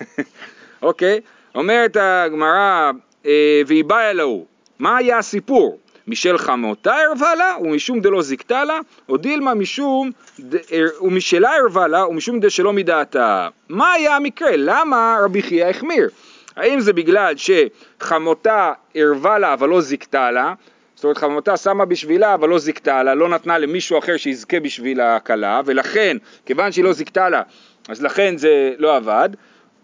אוקיי, 0.82 1.20
אומרת 1.54 1.96
הגמרא, 2.00 2.90
אה, 3.26 3.62
והיא 3.66 3.84
באה 3.84 4.10
אלוהו, 4.10 4.46
מה 4.78 4.96
היה 4.96 5.18
הסיפור? 5.18 5.78
משל 6.06 6.38
חמותה 6.38 6.96
ערבה 6.96 7.34
לה 7.34 7.56
ומשום 7.60 8.00
דלא 8.00 8.22
זיכתה 8.22 8.64
לה, 8.64 8.78
או 9.08 9.16
דילמה 9.16 9.54
משום, 9.54 10.10
ד... 10.40 10.56
ומשלה 11.00 11.56
ערבה 11.56 11.86
לה 11.86 12.06
ומשום 12.06 12.40
דשלא 12.40 12.72
מדעתה. 12.72 13.48
מה 13.68 13.92
היה 13.92 14.16
המקרה? 14.16 14.50
למה 14.56 15.18
רבי 15.24 15.42
חייא 15.42 15.66
החמיר? 15.66 16.08
האם 16.56 16.80
זה 16.80 16.92
בגלל 16.92 17.34
שחמותה 17.36 18.72
ערבה 18.94 19.38
לה 19.38 19.52
אבל 19.52 19.68
לא 19.68 19.80
זיכתה 19.80 20.30
לה, 20.30 20.54
זאת 20.94 21.04
אומרת 21.04 21.18
חמותה 21.18 21.56
שמה 21.56 21.84
בשבילה 21.84 22.34
אבל 22.34 22.48
לא 22.48 22.58
זיכתה 22.58 23.02
לה, 23.02 23.14
לא 23.14 23.28
נתנה 23.28 23.58
למישהו 23.58 23.98
אחר 23.98 24.16
שיזכה 24.16 24.60
בשביל 24.60 25.00
הכלה, 25.00 25.60
ולכן, 25.64 26.16
כיוון 26.46 26.72
שהיא 26.72 26.84
לא 26.84 26.92
זיכתה 26.92 27.28
לה, 27.28 27.42
אז 27.88 28.02
לכן 28.02 28.36
זה 28.36 28.72
לא 28.78 28.96
עבד, 28.96 29.28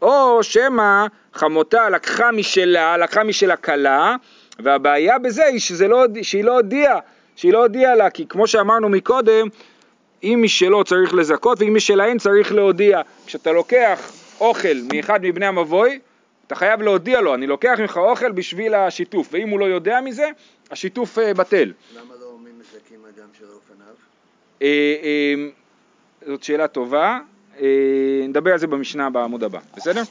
או 0.02 0.42
שמא 0.42 1.06
חמותה 1.34 1.90
לקחה 1.90 2.32
משלה, 2.32 2.96
לקחה 2.96 3.24
משל 3.24 3.50
הכלה, 3.50 4.16
והבעיה 4.58 5.18
בזה 5.18 5.44
היא 5.44 5.60
שזה 5.60 5.88
לא, 5.88 6.04
שהיא 6.22 6.44
לא 6.44 6.52
הודיעה, 6.52 6.98
שהיא 7.36 7.52
לא 7.52 7.62
הודיעה 7.62 7.94
לה, 7.94 8.10
כי 8.10 8.26
כמו 8.28 8.46
שאמרנו 8.46 8.88
מקודם, 8.88 9.48
אם 10.22 10.40
משלו 10.42 10.84
צריך 10.84 11.14
לזכות 11.14 11.60
ואם 11.60 11.74
משלהן 11.74 12.18
צריך 12.18 12.52
להודיע. 12.52 13.00
כשאתה 13.26 13.52
לוקח 13.52 14.12
אוכל 14.40 14.76
מאחד 14.92 15.20
מבני 15.22 15.46
המבוי, 15.46 15.98
אתה 16.50 16.58
חייב 16.58 16.82
להודיע 16.82 17.20
לו, 17.20 17.34
אני 17.34 17.46
לוקח 17.46 17.76
ממך 17.80 17.96
אוכל 17.96 18.32
בשביל 18.32 18.74
השיתוף, 18.74 19.28
ואם 19.32 19.48
הוא 19.48 19.60
לא 19.60 19.64
יודע 19.64 20.00
מזה, 20.00 20.28
השיתוף 20.70 21.18
uh, 21.18 21.34
בטל. 21.34 21.72
למה 21.96 22.14
לא 22.20 22.26
אומרים 22.26 22.54
מזכים 22.58 22.98
אדם 23.04 23.26
שלא 23.38 23.48
לפניו? 23.48 23.94
Uh, 24.58 24.62
uh, 24.62 26.26
זאת 26.26 26.42
שאלה 26.42 26.68
טובה, 26.68 27.18
נדבר 28.28 28.52
על 28.52 28.58
זה 28.58 28.66
במשנה 28.66 29.10
בעמוד 29.10 29.44
הבא, 29.44 29.58
בסדר? 29.76 30.02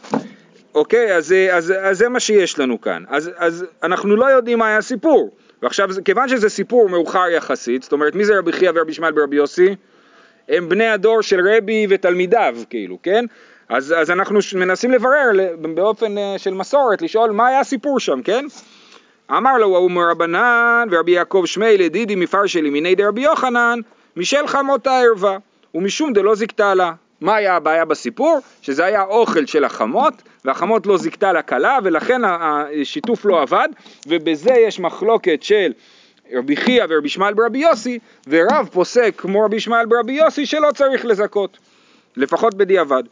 אוקיי, 0.75 1.15
אז, 1.15 1.34
אז, 1.51 1.74
אז 1.81 1.98
זה 1.98 2.10
מה 2.10 2.19
שיש 2.19 2.60
לנו 2.60 2.81
כאן. 2.81 3.03
אז, 3.08 3.31
אז 3.38 3.65
אנחנו 3.84 4.15
לא 4.15 4.25
יודעים 4.25 4.60
מה 4.60 4.67
היה 4.67 4.77
הסיפור. 4.77 5.36
ועכשיו, 5.62 5.89
כיוון 6.05 6.29
שזה 6.29 6.50
סיפור 6.50 6.89
מאוחר 6.89 7.29
יחסית, 7.29 7.84
זאת 7.84 7.91
אומרת, 7.91 8.15
מי 8.15 8.25
זה 8.25 8.38
רבי 8.38 8.51
חייא 8.51 8.72
ורבי 8.75 8.91
ישמעאל 8.91 9.19
ורבי 9.19 9.36
יוסי? 9.36 9.75
הם 10.50 10.69
בני 10.69 10.88
הדור 10.88 11.22
של 11.22 11.39
רבי 11.50 11.88
ותלמידיו, 11.89 12.58
כאילו, 12.69 12.98
כן? 13.03 13.25
אז, 13.70 13.94
אז 13.98 14.12
אנחנו 14.12 14.40
מנסים 14.56 14.92
לברר 14.92 15.30
באופן 15.62 16.16
של 16.38 16.54
מסורת, 16.54 17.02
לשאול 17.02 17.32
מה 17.32 17.48
היה 17.48 17.60
הסיפור 17.60 18.00
שם, 18.00 18.22
כן? 18.22 18.46
אמר 19.32 19.58
לו, 19.58 19.76
ההוא 19.76 19.92
מרבנן 19.92 20.88
ורבי 20.92 21.12
יעקב 21.12 21.44
שמי 21.46 21.78
לדידי 21.78 22.16
מפרשלי 22.16 22.70
מיני 22.70 22.96
דרבי 22.96 23.22
יוחנן, 23.22 23.80
משל 24.18 24.48
חמותה 24.48 25.00
ערווה, 25.00 25.38
ומשום 25.76 26.14
דלא 26.14 26.36
זיכתה 26.36 26.74
לה. 26.74 26.92
מה 27.22 27.36
היה 27.36 27.56
הבעיה 27.56 27.86
בסיפור? 27.86 28.40
שזה 28.62 28.86
היה 28.86 29.04
אוכל 29.04 29.46
של 29.46 29.64
החמות, 29.64 30.14
והחמות 30.46 30.88
לא 30.88 30.98
זיכתה 30.98 31.34
לכלה, 31.34 31.78
ולכן 31.84 32.22
השיתוף 32.26 33.26
לא 33.26 33.42
עבד, 33.42 33.68
ובזה 34.08 34.54
יש 34.54 34.80
מחלוקת 34.80 35.44
של 35.44 35.72
רבי 36.34 36.56
חייא 36.56 36.84
ורבי 36.90 37.08
ישמעאל 37.08 37.34
ברבי 37.34 37.60
יוסי, 37.60 38.00
ורב 38.28 38.70
פוסק 38.72 39.14
כמו 39.18 39.42
רבי 39.46 39.56
ישמעאל 39.56 39.86
ברבי 39.86 40.14
יוסי 40.14 40.46
שלא 40.46 40.72
צריך 40.76 41.06
לזכות, 41.06 41.58
לפחות 42.18 42.54
בדיעבד. 42.54 43.04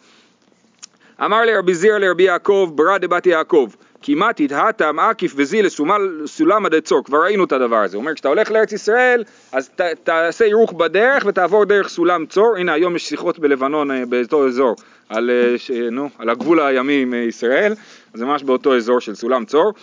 אמר 1.26 1.46
לרבי 1.46 1.76
זירא 1.76 1.98
לרבי 1.98 2.24
יעקב, 2.24 2.72
ברא 2.76 2.98
דבת 2.98 3.26
יעקב, 3.26 3.70
כמעט 4.02 4.40
התהתם 4.40 5.00
עקיף 5.00 5.34
וזי 5.36 5.62
לסולם 5.62 6.66
עד 6.66 6.80
צור, 6.80 7.04
כבר 7.04 7.24
ראינו 7.24 7.44
את 7.44 7.52
הדבר 7.52 7.76
הזה, 7.76 7.98
הוא 7.98 8.02
אומר 8.02 8.14
כשאתה 8.14 8.28
הולך 8.28 8.52
לארץ 8.52 8.72
ישראל 8.74 9.24
אז 9.52 9.70
ת, 9.70 9.82
תעשה 9.82 10.46
הירוך 10.46 10.74
בדרך 10.74 11.24
ותעבור 11.28 11.66
דרך 11.66 11.88
סולם 11.88 12.26
צור, 12.26 12.56
הנה 12.58 12.74
היום 12.74 12.96
יש 12.96 13.10
שיחות 13.10 13.40
בלבנון 13.40 13.92
אה, 13.92 14.06
באותו 14.06 14.48
אזור, 14.48 14.76
על, 15.10 15.30
אה, 15.30 15.58
ש, 15.58 15.72
נו, 15.72 16.10
על 16.20 16.30
הגבול 16.30 16.60
הימי 16.60 17.02
עם 17.02 17.14
ישראל, 17.14 17.74
זה 18.14 18.26
ממש 18.26 18.44
באותו 18.44 18.76
אזור 18.76 19.00
של 19.00 19.16
סולם 19.16 19.46
צור, 19.46 19.74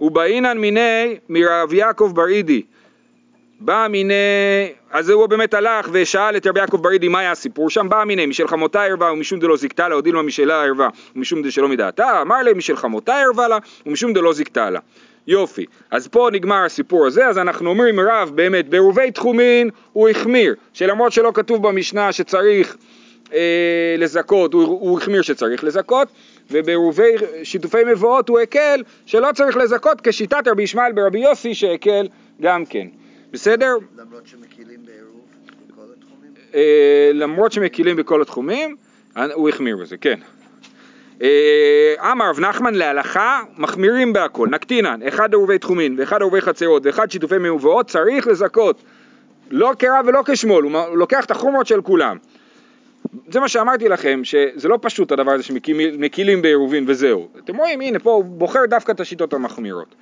ובאינן 0.00 0.58
מיני 0.58 1.16
מרב 1.28 1.72
יעקב 1.72 2.12
ברידי, 2.14 2.62
בא 3.64 3.86
מיני, 3.90 4.14
אז 4.90 5.10
הוא 5.10 5.26
באמת 5.26 5.54
הלך 5.54 5.88
ושאל 5.92 6.36
את 6.36 6.46
רבי 6.46 6.60
יעקב 6.60 6.82
ברידי 6.82 7.08
מה 7.08 7.18
היה 7.18 7.30
הסיפור 7.30 7.70
שם, 7.70 7.88
בא 7.88 8.04
מיני 8.04 8.26
משל 8.26 8.48
חמותה 8.48 8.84
ערווה 8.84 9.12
ומשום 9.12 9.40
דלא 9.40 9.56
זיכתה 9.56 9.88
לה, 9.88 9.94
הודיל 9.94 10.14
מה 10.14 10.22
משלה 10.22 10.64
ערווה 10.64 10.88
ומשום 11.16 11.42
דשלא 11.42 11.68
מדעתה, 11.68 12.22
אמר 12.22 12.42
להם 12.42 12.58
משל 12.58 12.76
חמותה 12.76 13.20
ערווה 13.20 13.48
לה 13.48 13.58
ומשום 13.86 14.12
דלא 14.12 14.32
זיכתה 14.32 14.70
לה. 14.70 14.80
יופי, 15.26 15.64
אז 15.90 16.08
פה 16.08 16.28
נגמר 16.32 16.64
הסיפור 16.64 17.06
הזה, 17.06 17.26
אז 17.26 17.38
אנחנו 17.38 17.70
אומרים 17.70 18.00
רב 18.00 18.30
באמת, 18.34 18.68
בעירובי 18.68 19.10
תחומין 19.10 19.70
הוא 19.92 20.08
החמיר, 20.08 20.54
שלמרות 20.72 21.12
שלא 21.12 21.30
כתוב 21.34 21.68
במשנה 21.68 22.12
שצריך 22.12 22.76
אה, 23.32 23.94
לזכות, 23.98 24.52
הוא, 24.52 24.62
הוא 24.62 24.98
החמיר 24.98 25.22
שצריך 25.22 25.64
לזכות, 25.64 26.08
ובעירובי 26.50 27.12
שיתופי 27.42 27.84
מבואות 27.86 28.28
הוא 28.28 28.40
הקל 28.40 28.82
שלא 29.06 29.28
צריך 29.34 29.56
לזכות 29.56 30.00
כשיטת 30.00 30.48
רבי 30.48 30.62
ישמעאל 30.62 30.92
ברבי 30.92 31.18
יוסי 31.18 31.54
שהקל 31.54 32.08
גם 32.40 32.64
כן. 32.64 32.86
בסדר? 33.34 33.76
למרות 33.96 34.26
שמקילים 34.26 34.80
בעירוב 34.86 35.20
בכל 35.68 35.82
התחומים? 35.98 36.32
אה, 36.54 37.10
למרות 37.14 37.52
שמקילים 37.52 37.96
בכל 37.96 38.22
התחומים, 38.22 38.76
הוא 39.34 39.48
החמיר 39.48 39.76
בזה, 39.76 39.96
כן. 39.96 40.18
אה, 41.22 41.94
אמר 42.12 42.30
רב 42.30 42.40
נחמן 42.40 42.74
להלכה, 42.74 43.42
מחמירים 43.56 44.12
בהכל, 44.12 44.48
נקטינן, 44.48 45.00
אחד 45.08 45.32
עירובי 45.32 45.58
תחומין 45.58 45.96
ואחד 45.98 46.20
עירובי 46.20 46.40
חצרות 46.40 46.86
ואחד 46.86 47.10
שיתופי 47.10 47.38
מבואות, 47.38 47.88
צריך 47.88 48.26
לזכות. 48.26 48.82
לא 49.50 49.72
כרב 49.78 50.04
ולא 50.06 50.22
כשמאל, 50.26 50.64
הוא 50.64 50.96
לוקח 50.96 51.24
את 51.24 51.30
החומרות 51.30 51.66
של 51.66 51.82
כולם. 51.82 52.16
זה 53.28 53.40
מה 53.40 53.48
שאמרתי 53.48 53.88
לכם, 53.88 54.20
שזה 54.24 54.68
לא 54.68 54.78
פשוט 54.82 55.12
הדבר 55.12 55.30
הזה 55.30 55.42
שמקילים 55.42 56.42
בעירובין 56.42 56.84
וזהו. 56.86 57.28
אתם 57.44 57.56
רואים, 57.56 57.80
הנה 57.80 57.98
פה 57.98 58.10
הוא 58.10 58.24
בוחר 58.24 58.60
דווקא 58.68 58.92
את 58.92 59.00
השיטות 59.00 59.32
המחמירות. 59.32 59.94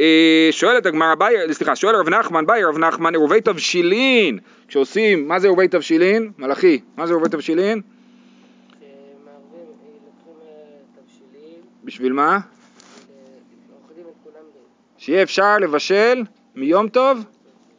אה, 0.00 0.48
שואלת 0.50 0.86
הגמרא, 0.86 1.14
סליחה, 1.52 1.76
שואל 1.76 1.96
רב 1.96 2.08
נחמן, 2.08 2.46
ביי 2.46 2.64
רב 2.64 2.78
נחמן, 2.78 3.14
עירובי 3.14 3.40
תבשילין, 3.40 4.38
כשעושים, 4.68 5.28
מה 5.28 5.38
זה 5.38 5.46
עירובי 5.46 5.68
תבשילין? 5.68 6.32
מלאכי, 6.38 6.80
מה 6.96 7.06
זה 7.06 7.12
עירובי 7.12 7.28
תבשילין? 7.28 7.80
אה, 8.82 8.88
בשביל 11.84 12.12
מה? 12.12 12.38
ב... 12.38 12.42
שיהיה 14.98 15.22
אפשר 15.22 15.58
לבשל 15.58 16.22
מיום 16.54 16.88
טוב 16.88 17.24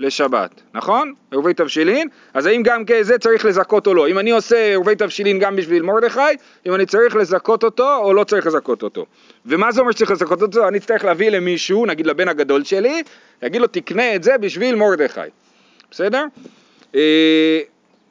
לשבת, 0.01 0.61
נכון? 0.73 1.13
עירובי 1.31 1.53
תבשילין, 1.53 2.07
אז 2.33 2.45
האם 2.45 2.63
גם 2.63 2.85
כזה 2.85 3.17
צריך 3.17 3.45
לזכות 3.45 3.87
או 3.87 3.93
לא? 3.93 4.07
אם 4.07 4.19
אני 4.19 4.31
עושה 4.31 4.65
עירובי 4.65 4.95
תבשילין 4.95 5.39
גם 5.39 5.55
בשביל 5.55 5.83
מרדכי, 5.83 6.19
אם 6.65 6.75
אני 6.75 6.85
צריך 6.85 7.15
לזכות 7.15 7.63
אותו 7.63 7.97
או 7.97 8.13
לא 8.13 8.23
צריך 8.23 8.47
לזכות 8.47 8.83
אותו. 8.83 9.05
ומה 9.45 9.71
זה 9.71 9.81
אומר 9.81 9.91
שצריך 9.91 10.11
לזכות 10.11 10.41
אותו? 10.41 10.67
אני 10.67 10.79
צריך 10.79 11.05
להביא 11.05 11.29
למישהו, 11.29 11.85
נגיד 11.85 12.07
לבן 12.07 12.27
הגדול 12.27 12.63
שלי, 12.63 13.03
להגיד 13.41 13.61
לו 13.61 13.67
תקנה 13.67 14.15
את 14.15 14.23
זה 14.23 14.37
בשביל 14.37 14.75
מרדכי, 14.75 15.21
בסדר? 15.91 16.25
אה, 16.95 17.59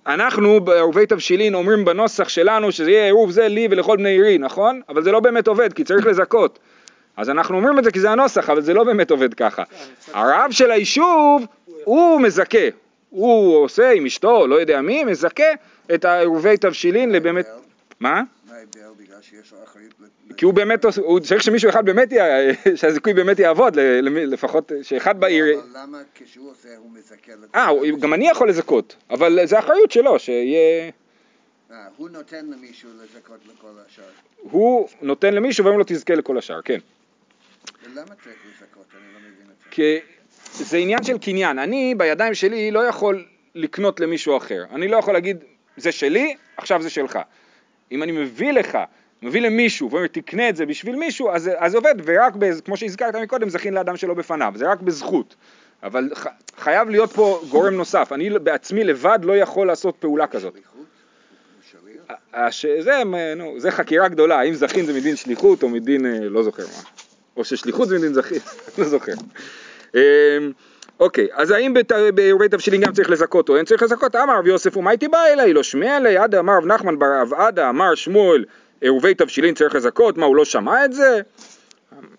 אנחנו 0.07 0.61
בעירובי 0.61 1.07
תבשילין 1.07 1.55
אומרים 1.55 1.85
בנוסח 1.85 2.29
שלנו 2.29 2.73
שזה 2.73 2.91
יהיה 2.91 3.05
עירוב 3.05 3.31
זה 3.31 3.49
לי 3.49 3.69
ולכל 3.71 3.97
בני 3.97 4.09
עירי, 4.09 4.39
נכון? 4.39 4.81
אבל 4.89 5.03
זה 5.03 5.13
לא 5.13 5.21
באמת 5.21 5.47
עובד 5.47 5.73
כי 5.73 5.85
צריך 5.85 6.07
לזכות. 6.07 6.59
אז 7.17 7.31
אנחנו 7.31 7.57
אומרים 7.57 7.79
את 7.79 7.85
זה 7.85 7.91
כי 7.91 8.01
זה 8.01 8.11
הנוסח, 8.11 8.51
אבל 8.51 8.61
זה 8.61 8.75
לא 8.75 8.85
באמת 8.85 9.11
עובד 9.11 9.35
ככה. 9.35 9.63
הרב 10.13 10.51
של 10.51 10.71
היישוב 10.71 11.47
הוא 11.85 12.21
מזכה, 12.21 12.69
הוא 13.11 13.57
עושה 13.57 13.91
עם 13.91 14.07
אשתו, 14.07 14.47
לא 14.47 14.61
יודע 14.61 14.81
מי, 14.81 15.05
מזכה 15.05 15.53
את 15.95 16.05
העירובי 16.05 16.57
תבשילין 16.57 17.13
לבאמת... 17.13 17.47
מה? 18.01 18.23
כי 20.37 20.45
הוא 20.45 20.55
באמת, 20.55 20.85
הוא 20.97 21.21
צריך 21.21 21.43
שמישהו 21.43 21.71
אחד 21.71 21.85
באמת, 21.85 22.13
שהזיכוי 22.79 23.15
באמת 23.15 23.39
יעבוד, 23.39 23.79
לפחות 24.03 24.73
שאחד 24.83 25.21
בעיר... 25.21 25.45
אבל 25.59 25.83
למה 25.83 26.03
כשהוא 26.15 26.51
עושה 26.51 26.69
הוא 26.77 26.91
מזכה. 26.91 27.33
אה, 27.55 27.69
גם 28.01 28.15
אני 28.15 28.29
יכול 28.29 28.49
לזכות, 28.49 28.97
אבל 29.11 29.39
זה 29.45 29.59
אחריות 29.59 29.91
שלו, 29.91 30.19
שיהיה... 30.19 30.91
אה, 31.71 31.77
הוא 31.97 32.11
נותן 32.11 32.47
למישהו 32.47 32.91
לזכות 33.03 33.39
לכל 33.47 33.73
השאר. 33.87 34.05
הוא 34.41 34.89
נותן 35.03 35.35
למישהו 35.35 35.65
ואומר 35.65 35.79
לו 35.79 35.85
תזכה 35.87 36.15
לכל 36.15 36.39
השאר, 36.39 36.63
כן. 36.63 36.79
ולמה 37.85 38.05
צריך 38.05 38.37
לזכות? 38.51 38.85
אני 38.95 39.15
לא 39.15 39.19
מבין 39.21 39.47
את 39.51 39.75
זה. 39.75 40.20
זה 40.55 40.77
עניין 40.77 41.03
של 41.03 41.19
קניין, 41.19 41.59
אני 41.59 41.95
בידיים 41.97 42.35
שלי 42.35 42.71
לא 42.71 42.81
יכול 42.81 43.25
לקנות 43.55 44.01
למישהו 44.01 44.37
אחר, 44.37 44.65
אני 44.75 44.89
לא 44.89 44.97
יכול 44.97 45.15
להגיד 45.15 45.37
זה 45.77 45.93
שלי, 45.93 46.35
עכשיו 46.57 46.83
זה 46.83 46.91
שלך. 46.91 47.19
אם 47.93 48.03
אני 48.03 48.13
מביא 48.13 48.53
לך, 48.53 48.79
מביא 49.23 49.41
למישהו 49.41 49.91
ואומר 49.91 50.07
תקנה 50.07 50.49
את 50.49 50.57
זה 50.57 50.67
בשביל 50.67 50.97
מישהו, 50.97 51.31
אז 51.31 51.51
זה 51.67 51.79
עובד, 51.79 51.95
ורק, 52.05 52.35
בז- 52.35 52.61
כמו 52.65 52.77
שהזכרת 52.77 53.15
מקודם, 53.17 53.49
זכין 53.49 53.75
לאדם 53.75 53.97
שלא 53.97 54.15
בפניו, 54.15 54.53
זה 54.57 54.71
רק 54.71 54.81
בזכות. 54.81 55.35
אבל 55.83 56.11
ח, 56.15 56.27
חייב 56.59 56.89
להיות 56.89 57.13
פה 57.13 57.41
גורם 57.49 57.75
נוסף, 57.75 58.13
אני 58.13 58.31
בעצמי 58.31 58.85
לבד 58.85 59.19
לא 59.23 59.37
יכול 59.37 59.67
לעשות 59.67 59.97
פעולה 59.97 60.27
כזאת. 60.27 60.55
הש... 62.35 62.67
זה, 62.67 62.93
נו, 63.37 63.61
זה 63.61 63.71
חקירה 63.71 64.09
גדולה, 64.09 64.39
האם 64.41 64.55
זכין 64.55 64.87
זה 64.87 64.93
מדין 64.93 65.17
שליחות 65.17 65.63
או 65.63 65.69
מדין, 65.69 66.07
אה, 66.07 66.19
לא 66.21 66.43
זוכר 66.43 66.63
מה, 66.67 66.83
או 67.37 67.45
ששליחות 67.45 67.89
זה 67.89 67.99
מדין 67.99 68.15
זכין, 68.15 68.39
לא 68.79 68.85
זוכר. 68.85 69.13
אמ, 69.95 70.01
אוקיי, 71.01 71.29
אז 71.33 71.51
האם 71.51 71.75
בעירובי 72.15 72.49
תבשילין 72.49 72.81
גם 72.81 72.93
צריך 72.93 73.11
לזכות 73.11 73.49
או 73.49 73.57
אין 73.57 73.65
צריך 73.65 73.83
לזכות? 73.83 74.17
אמר 74.17 74.39
רב 74.39 74.47
יוסף 74.47 74.77
ומה 74.77 74.91
הייתי 74.91 75.09
בא 75.09 75.19
אליי? 75.33 75.53
לא 75.53 75.63
שמיע 75.63 75.97
אליי, 75.97 76.19
עדה 76.19 76.39
אמר 76.39 76.57
רב 76.57 76.67
נחמן 76.67 76.99
בר 76.99 77.21
רב 77.21 77.35
עדה 77.35 77.69
אמר 77.69 77.95
שמואל 77.95 78.45
עירובי 78.81 79.15
תבשילין 79.15 79.55
צריך 79.55 79.75
לזכות, 79.75 80.19
מה 80.19 80.27
הוא 80.27 80.37
לא 80.37 80.45
שמע 80.45 80.85
את 80.85 80.93
זה? 80.93 81.21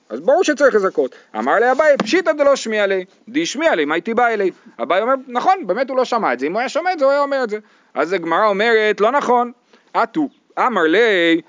אז 0.10 0.20
ברור 0.20 0.44
שצריך 0.44 0.76
לזכות. 0.76 1.16
אמר 1.38 1.56
לי 1.56 1.72
אביי, 1.72 1.98
פשיטא 1.98 2.32
דלא 2.32 2.56
שמיע 2.56 2.88
לי, 2.88 3.06
די 3.30 3.46
שמיע 3.46 3.76
לי, 3.76 3.86
מה 3.86 3.96
הייתי 3.96 4.14
בא 4.14 4.28
אלי? 4.28 4.52
אביי 4.84 5.02
אומר, 5.02 5.14
נכון, 5.28 5.68
באמת 5.68 5.90
הוא 5.90 5.98
לא 5.98 6.06
שמע 6.06 6.34
את 6.34 6.40
זה, 6.40 6.46
אם 6.46 6.52
הוא 6.52 6.60
היה 6.60 6.70
שומע 6.70 6.94
את 6.94 7.00
זה, 7.00 7.06
הוא 7.06 7.12
היה 7.12 7.22
אומר 7.22 7.44
את 7.44 7.50
זה. 7.50 7.60
אז 7.94 8.14
הגמרא 8.14 8.48
אומרת, 8.48 9.02
לא 9.02 9.12
נכון, 9.12 9.52
אטו, 9.92 10.30
אמר 10.60 10.84
לי, 10.84 11.42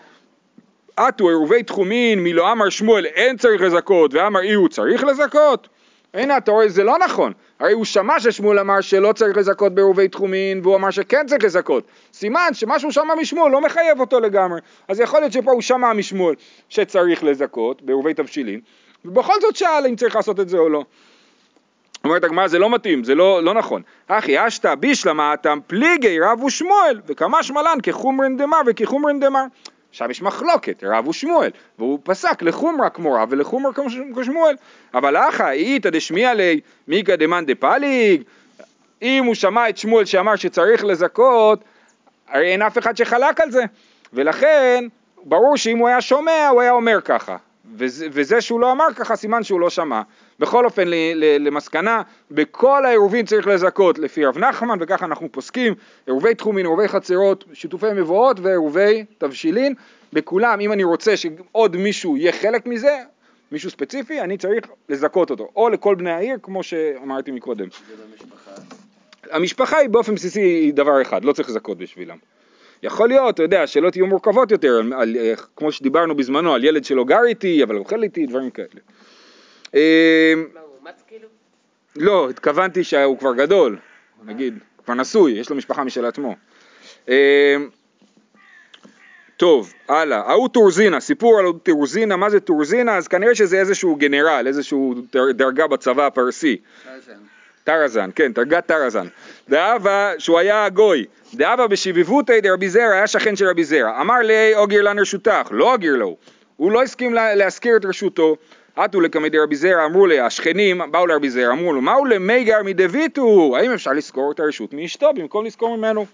אטו 0.95 1.29
עירובי 1.29 1.63
תחומין, 1.63 2.19
מי 2.19 2.33
לא 2.33 2.53
אמר 2.53 2.69
שמואל 2.69 3.07
אין 3.07 3.37
צריך 3.37 3.63
לזכות, 3.63 4.15
ואמר 4.15 4.41
אי 4.41 4.53
הוא 4.53 4.69
צריך 4.69 5.05
לזכות? 5.05 5.69
הנה 6.15 6.37
אתה 6.37 6.51
רואה, 6.51 6.69
זה 6.69 6.85
לא 6.85 6.99
נכון. 6.99 7.33
הרי 7.61 7.73
הוא 7.73 7.85
שמע 7.85 8.21
ששמואל 8.21 8.59
אמר 8.59 8.81
שלא 8.81 9.13
צריך 9.13 9.37
לזכות 9.37 9.75
בעירובי 9.75 10.09
תחומין, 10.09 10.61
והוא 10.63 10.77
אמר 10.77 10.91
שכן 10.91 11.27
צריך 11.27 11.45
לזכות. 11.45 11.85
סימן 12.13 12.49
שמה 12.53 12.79
שהוא 12.79 12.93
שמע 12.93 13.15
משמואל 13.15 13.53
לא 13.53 13.61
מחייב 13.61 14.01
אותו 14.01 14.21
לגמרי. 14.21 14.61
אז 14.89 15.01
יכול 15.01 15.21
להיות 15.21 15.33
שפה 15.33 15.53
הוא 15.53 15.63
שמע 15.63 15.93
משמואל 15.93 16.35
שצריך 16.69 17.25
לזכות 17.25 17.83
בעירובי 17.83 18.15
תבשילין, 18.15 18.61
ובכל 19.05 19.35
זאת 19.41 19.57
שאל 19.57 19.87
אם 19.89 19.97
צריך 19.97 20.17
לעשות 20.17 20.41
את 20.41 20.49
זה 20.49 20.59
או 20.59 20.69
לא. 20.69 20.85
אומרת 22.05 22.25
הגמרא 22.25 22.49
זה 22.49 22.59
לא 22.59 22.71
מתאים, 22.71 23.05
זה 23.05 23.15
לא, 23.15 23.43
לא 23.43 23.55
נכון. 23.55 23.83
אחי 24.09 24.47
אשתא 24.47 24.75
בישלמה 24.75 25.35
אתם 25.35 25.59
פליגי 25.67 26.21
רב 26.21 26.43
ושמואל, 26.43 27.01
וכמה 27.07 27.43
שמלן 27.43 27.79
כחומרן 27.83 28.37
דמר 28.37 28.59
וכחומרן 28.67 29.21
דמר. 29.21 29.45
עכשיו 29.93 30.11
יש 30.11 30.23
מחלוקת, 30.23 30.85
רב 30.87 31.09
ושמואל, 31.09 31.51
והוא 31.79 31.99
פסק 32.03 32.43
לחומרה 32.43 32.91
כמו 32.91 33.13
רב 33.13 33.29
ולחומרה 33.31 33.73
כמו 34.13 34.25
שמואל. 34.25 34.55
אבל 34.95 35.17
אחא 35.17 35.51
איתא 35.51 35.91
דשמיע 35.91 36.35
לי 36.35 36.61
מיכא 36.89 37.17
דמאן 37.17 37.47
דפליג, 37.47 38.23
אם 39.03 39.25
הוא 39.25 39.35
שמע 39.35 39.69
את 39.69 39.79
שמואל 39.79 40.05
שאמר 40.05 40.37
שצריך 40.37 40.85
לזכות, 40.85 41.65
הרי 42.29 42.53
אין 42.53 42.63
אף 42.63 42.79
אחד 42.79 42.97
שחלק 42.97 43.41
על 43.41 43.51
זה. 43.51 43.65
ולכן, 44.13 44.85
ברור 45.25 45.57
שאם 45.57 45.79
הוא 45.79 45.89
היה 45.89 46.01
שומע, 46.01 46.49
הוא 46.49 46.61
היה 46.61 46.73
אומר 46.73 47.01
ככה. 47.05 47.37
וזה, 47.77 48.07
וזה 48.13 48.41
שהוא 48.41 48.61
לא 48.61 48.73
אמר 48.73 48.87
ככה, 48.97 49.17
סימן 49.17 49.43
שהוא 49.43 49.61
לא 49.61 49.71
שמע. 49.71 50.03
בכל 50.43 50.65
אופן, 50.65 50.83
למסקנה, 51.41 52.03
בכל 52.31 52.85
העירובין 52.87 53.27
צריך 53.27 53.47
לזכות 53.47 53.99
לפי 53.99 54.25
רב 54.25 54.39
נחמן, 54.39 54.79
וככה 54.81 55.07
אנחנו 55.07 55.33
פוסקים, 55.33 55.75
עירובי 56.07 56.35
תחומין, 56.35 56.67
עירובי 56.67 56.89
חצרות, 56.89 57.45
שיתופי 57.53 57.87
מבואות 57.95 58.41
ועירובי 58.41 59.05
תבשילין. 59.19 59.75
בכולם, 60.13 60.61
אם 60.61 60.73
אני 60.73 60.85
רוצה 60.85 61.17
שעוד 61.17 61.77
מישהו 61.77 62.17
יהיה 62.17 62.33
חלק 62.33 62.67
מזה, 62.67 62.99
מישהו 63.53 63.71
ספציפי, 63.71 64.21
אני 64.21 64.39
צריך 64.39 64.67
לזכות 64.89 65.31
אותו. 65.31 65.49
או 65.57 65.69
לכל 65.69 65.95
בני 65.95 66.11
העיר, 66.11 66.37
כמו 66.43 66.63
שאמרתי 66.63 67.31
מקודם. 67.31 67.67
המשפחה 69.31 69.79
היא 69.79 69.89
באופן 69.89 70.15
בסיסי 70.15 70.73
דבר 70.73 71.03
אחד, 71.03 71.25
לא 71.25 71.33
צריך 71.33 71.49
לזכות 71.49 71.79
בשבילם. 71.79 72.17
יכול 72.83 73.09
להיות, 73.09 73.35
אתה 73.35 73.43
יודע, 73.43 73.67
שאלות 73.67 73.97
יהיו 73.97 74.07
מורכבות 74.07 74.51
יותר, 74.51 74.75
על, 74.75 74.93
על, 74.93 75.17
אה, 75.17 75.35
כמו 75.57 75.73
שדיברנו 75.73 76.17
בזמנו, 76.17 76.55
על 76.55 76.65
ילד 76.65 76.85
שלא 76.85 77.05
גר 77.05 77.25
איתי, 77.25 77.63
אבל 77.63 77.77
אוכל 77.77 78.03
איתי, 78.03 78.27
דברים 78.27 78.51
כאלה. 78.51 78.81
אה, 79.75 80.33
מה, 80.55 80.61
הוא 80.61 80.69
אומץ 80.81 81.03
כאילו? 81.09 81.29
לא, 81.97 82.31
התכוונתי 82.31 82.85
שהוא 82.85 83.19
כבר 83.19 83.35
גדול, 83.35 83.79
נגיד, 84.25 84.59
כבר 84.85 84.95
נשוי, 84.95 85.33
יש 85.33 85.51
לו 85.51 85.57
משפחה 85.57 85.85
משל 85.85 86.05
עצמו. 86.05 86.35
אה, 87.09 87.57
טוב, 89.37 89.73
הלאה, 89.89 90.19
ההוא 90.19 90.49
טורזינה, 90.49 91.01
סיפור 91.01 91.39
על 91.39 91.47
טורזינה, 91.63 92.17
מה 92.17 92.31
זה 92.31 92.41
טורזינה? 92.41 92.97
אז 92.97 93.09
כנראה 93.09 93.35
שזה 93.35 93.61
איזשהו 93.61 93.97
גנרל, 93.97 94.45
איזשהו 94.47 94.95
דר- 95.13 95.33
דרגה 95.33 95.67
בצבא 95.67 96.07
הפרסי. 96.07 96.57
טרזן. 97.65 98.11
כן, 98.15 98.33
דרגת 98.33 98.67
טרזן. 98.67 99.07
דאבה, 99.49 100.13
שהוא 100.19 100.39
היה 100.39 100.69
גוי, 100.69 101.05
דאבה 101.35 101.67
בשבבותי 101.67 102.41
דרבי 102.41 102.69
זרע, 102.69 102.93
היה 102.93 103.07
שכן 103.07 103.37
של 103.37 103.47
רבי 103.49 103.65
זרע. 103.65 104.01
אמר 104.01 104.19
לי, 104.19 104.55
אוגר 104.55 104.83
לן 104.83 104.99
רשותך, 104.99 105.49
לא 105.51 105.73
אוגר 105.73 105.93
לו. 105.97 106.17
הוא 106.57 106.73
לא 106.73 106.83
הסכים 106.83 107.15
לה, 107.15 107.35
להזכיר 107.35 107.77
את 107.77 107.85
רשותו. 107.85 108.37
עטו 108.77 109.01
לקמי 109.01 109.29
דרבי 109.31 109.57
זרע, 109.57 109.85
אמרו 109.85 110.07
לי, 110.07 110.21
השכנים 110.21 110.81
באו 110.91 111.07
לרבי 111.07 111.31
זרע, 111.31 111.53
אמרו 111.53 111.73
לו, 111.73 111.81
מהו 111.81 112.05
למיגר 112.05 112.63
מדביתו? 112.65 113.57
האם 113.57 113.73
אפשר 113.73 113.93
לזכור 113.93 114.33
את 114.33 114.41
הרשות 114.41 114.73
מאשתו 114.73 115.11
במקום 115.15 115.45
לזכור 115.45 115.77
ממנו? 115.77 116.07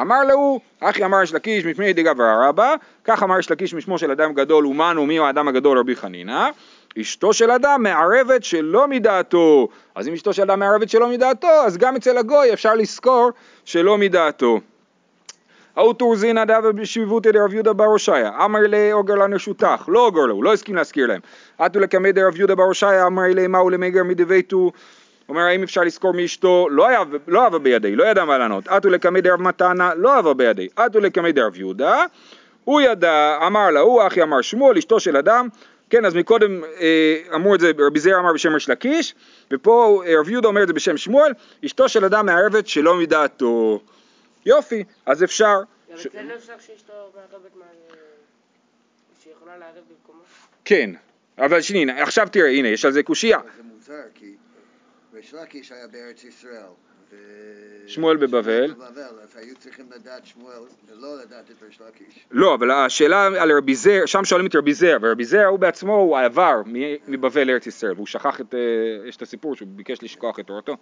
אמר 0.00 0.24
לו, 0.24 0.60
אחי 0.80 1.04
אמר 1.04 1.22
יש 1.22 1.34
לקיש 1.34 1.64
מפני 1.64 1.92
דגברא 1.92 2.48
רבא, 2.48 2.74
כך 3.04 3.22
אמר 3.22 3.38
יש 3.38 3.50
לקיש 3.50 3.74
משמו 3.74 3.98
של 3.98 4.10
אדם 4.10 4.32
גדול 4.32 4.66
אומנו 4.66 5.06
מי 5.06 5.18
האדם 5.18 5.48
הגדול 5.48 5.78
רבי 5.78 5.96
חנינא, 5.96 6.48
אשתו 7.00 7.32
של 7.32 7.50
אדם 7.50 7.82
מערבת 7.82 8.44
שלא 8.44 8.88
מדעתו, 8.88 9.68
אז 9.94 10.08
אם 10.08 10.12
אשתו 10.12 10.32
של 10.32 10.42
אדם 10.42 10.58
מערבת 10.58 10.88
שלא 10.88 11.08
מדעתו, 11.08 11.48
אז 11.66 11.76
גם 11.76 11.96
אצל 11.96 12.18
הגוי 12.18 12.52
אפשר 12.52 12.74
לזכור 12.74 13.30
שלא 13.64 13.98
מדעתו. 13.98 14.60
ההוא 15.76 15.94
טורזינא 15.94 16.44
דאבה 16.44 16.72
בשבבותא 16.72 17.30
דרב 17.30 17.54
יהודה 17.54 17.72
בר 17.72 17.84
הושעיה, 17.84 18.30
אמר 18.44 18.60
לי 18.60 18.92
אוגר 18.92 19.14
לנו 19.14 19.38
שותך, 19.38 19.84
לא 19.88 20.06
אוגר 20.06 20.20
לו, 20.20 20.34
הוא 20.34 20.44
לא 20.44 20.52
הסכים 20.52 20.74
להזכיר 20.74 21.06
להם. 21.06 21.20
עטו 21.58 21.80
לקמא 21.80 22.10
דרב 22.10 22.36
יהודה 22.36 22.54
בר 22.54 22.62
הושעיה, 22.62 23.06
אמר 23.06 23.22
לי 23.22 23.46
מהו 23.46 23.70
למיגר 23.70 24.04
מדביתו, 24.04 24.72
אומר 25.28 25.40
האם 25.40 25.62
אפשר 25.62 25.80
לזכור 25.80 26.12
מאשתו, 26.12 26.68
לא 26.70 26.88
לא 27.28 27.44
אהבה 27.44 27.58
בידי, 27.58 27.96
לא 27.96 28.04
ידע 28.04 28.24
מה 28.24 28.38
לענות. 28.38 28.68
עטו 28.68 28.88
לקמא 28.88 29.20
דרב 29.20 29.42
מתנה, 29.42 29.94
לא 29.94 30.14
אהבה 30.14 30.34
בידי. 30.34 30.68
עטו 30.76 31.00
לקמא 31.00 31.30
דרב 31.30 31.56
יהודה, 31.56 32.04
הוא 32.64 32.80
ידע, 32.80 33.38
אמר 33.46 33.70
לה, 33.70 33.80
הוא 33.80 34.06
אחי 34.06 34.22
אמר 34.22 34.40
שמואל, 34.40 34.78
אשתו 34.78 35.00
של 35.00 35.16
אדם, 35.16 35.48
כן, 35.90 36.04
אז 36.04 36.14
מקודם 36.14 36.64
אה, 36.80 37.16
אמרו 37.34 37.54
את 37.54 37.60
זה, 37.60 37.72
רבי 37.78 38.00
זרע 38.00 38.18
אמר 38.18 38.32
בשם 38.32 38.54
ריש 38.54 38.68
לקיש, 38.68 39.14
ופה 39.52 40.02
אה, 40.06 40.20
רב 40.20 40.28
יהודה 40.28 40.48
אומר 40.48 40.62
את 40.62 40.68
זה 40.68 40.72
בשם 40.72 40.96
שמואל, 40.96 41.32
אשתו 41.64 41.88
של 41.88 42.04
אדם 42.04 42.26
מערבת 42.26 42.66
שלא 42.66 42.94
מדעתו. 42.94 43.80
יופי, 44.46 44.84
אז 45.06 45.24
אפשר. 45.24 45.56
גם 45.90 45.96
אצלנו 46.06 46.34
אפשר 46.34 46.58
שאשתו 46.58 46.92
מערבת 47.14 47.56
מה... 47.56 47.64
שיכולה 49.22 49.58
לערב 49.58 49.84
במקומו? 49.90 50.22
כן, 50.64 50.90
אבל 51.38 51.60
שנייה, 51.60 52.02
עכשיו 52.02 52.28
תראה, 52.32 52.50
הנה, 52.50 52.68
יש 52.68 52.84
על 52.84 52.92
זה 52.92 53.02
קושייה. 53.02 53.38
זה 53.56 53.62
מוזר, 53.62 54.02
כי 54.14 54.34
ריש 55.14 55.34
לקיש 55.34 55.72
היה 55.72 55.86
בארץ 55.86 56.24
ישראל. 56.24 56.62
שמואל 57.86 58.16
בבבל. 58.16 58.72
בבבל, 58.72 59.18
אז 59.22 59.36
היו 59.36 59.56
צריכים 59.56 59.86
לדעת 59.94 60.26
שמואל 60.26 60.56
ולא 60.88 61.18
לדעת 61.22 61.50
את 61.50 61.62
ריש 61.62 61.80
לקיש. 61.80 62.26
לא, 62.30 62.54
אבל 62.54 62.70
השאלה 62.70 63.26
על 63.26 63.52
רבי 63.52 63.74
זר, 63.74 64.06
שם 64.06 64.24
שואלים 64.24 64.46
את 64.46 64.54
רבי 64.54 64.74
זר, 64.74 64.96
ורבי 65.02 65.24
זר 65.24 65.44
הוא 65.44 65.58
בעצמו, 65.58 65.96
הוא 65.96 66.18
עבר 66.18 66.62
מ- 66.66 67.12
מבבל 67.12 67.46
לארץ 67.46 67.66
ישראל, 67.66 67.92
והוא 67.92 68.06
שכח 68.06 68.40
את, 68.40 68.54
אה, 68.54 69.08
יש 69.08 69.16
את 69.16 69.22
הסיפור 69.22 69.56
שהוא 69.56 69.68
ביקש 69.68 70.02
לשכוח 70.02 70.40
את 70.40 70.46
תורתו. 70.46 70.76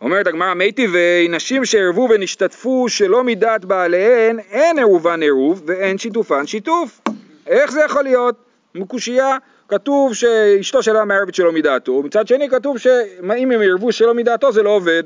אומרת 0.00 0.26
הגמרא, 0.26 0.54
מיטיבי 0.54 1.28
נשים 1.30 1.64
שערבו 1.64 2.08
ונשתתפו 2.10 2.88
שלא 2.88 3.24
מדעת 3.24 3.64
בעליהן, 3.64 4.38
אין 4.50 4.78
עירובן 4.78 5.22
עירוב 5.22 5.62
ואין 5.66 5.98
שיתופן 5.98 6.46
שיתוף. 6.46 7.00
איך 7.46 7.72
זה 7.72 7.80
יכול 7.84 8.02
להיות? 8.02 8.34
מקושייה, 8.74 9.36
כתוב 9.68 10.14
שאשתו 10.14 10.82
שלה 10.82 11.04
מערבת 11.04 11.34
שלא 11.34 11.52
מדעתו, 11.52 11.92
ומצד 11.92 12.28
שני 12.28 12.48
כתוב 12.48 12.78
שאם 12.78 13.50
הם 13.50 13.60
ערבו 13.62 13.92
שלא 13.92 14.14
מדעתו 14.14 14.52
זה 14.52 14.62
לא 14.62 14.70
עובד. 14.70 15.02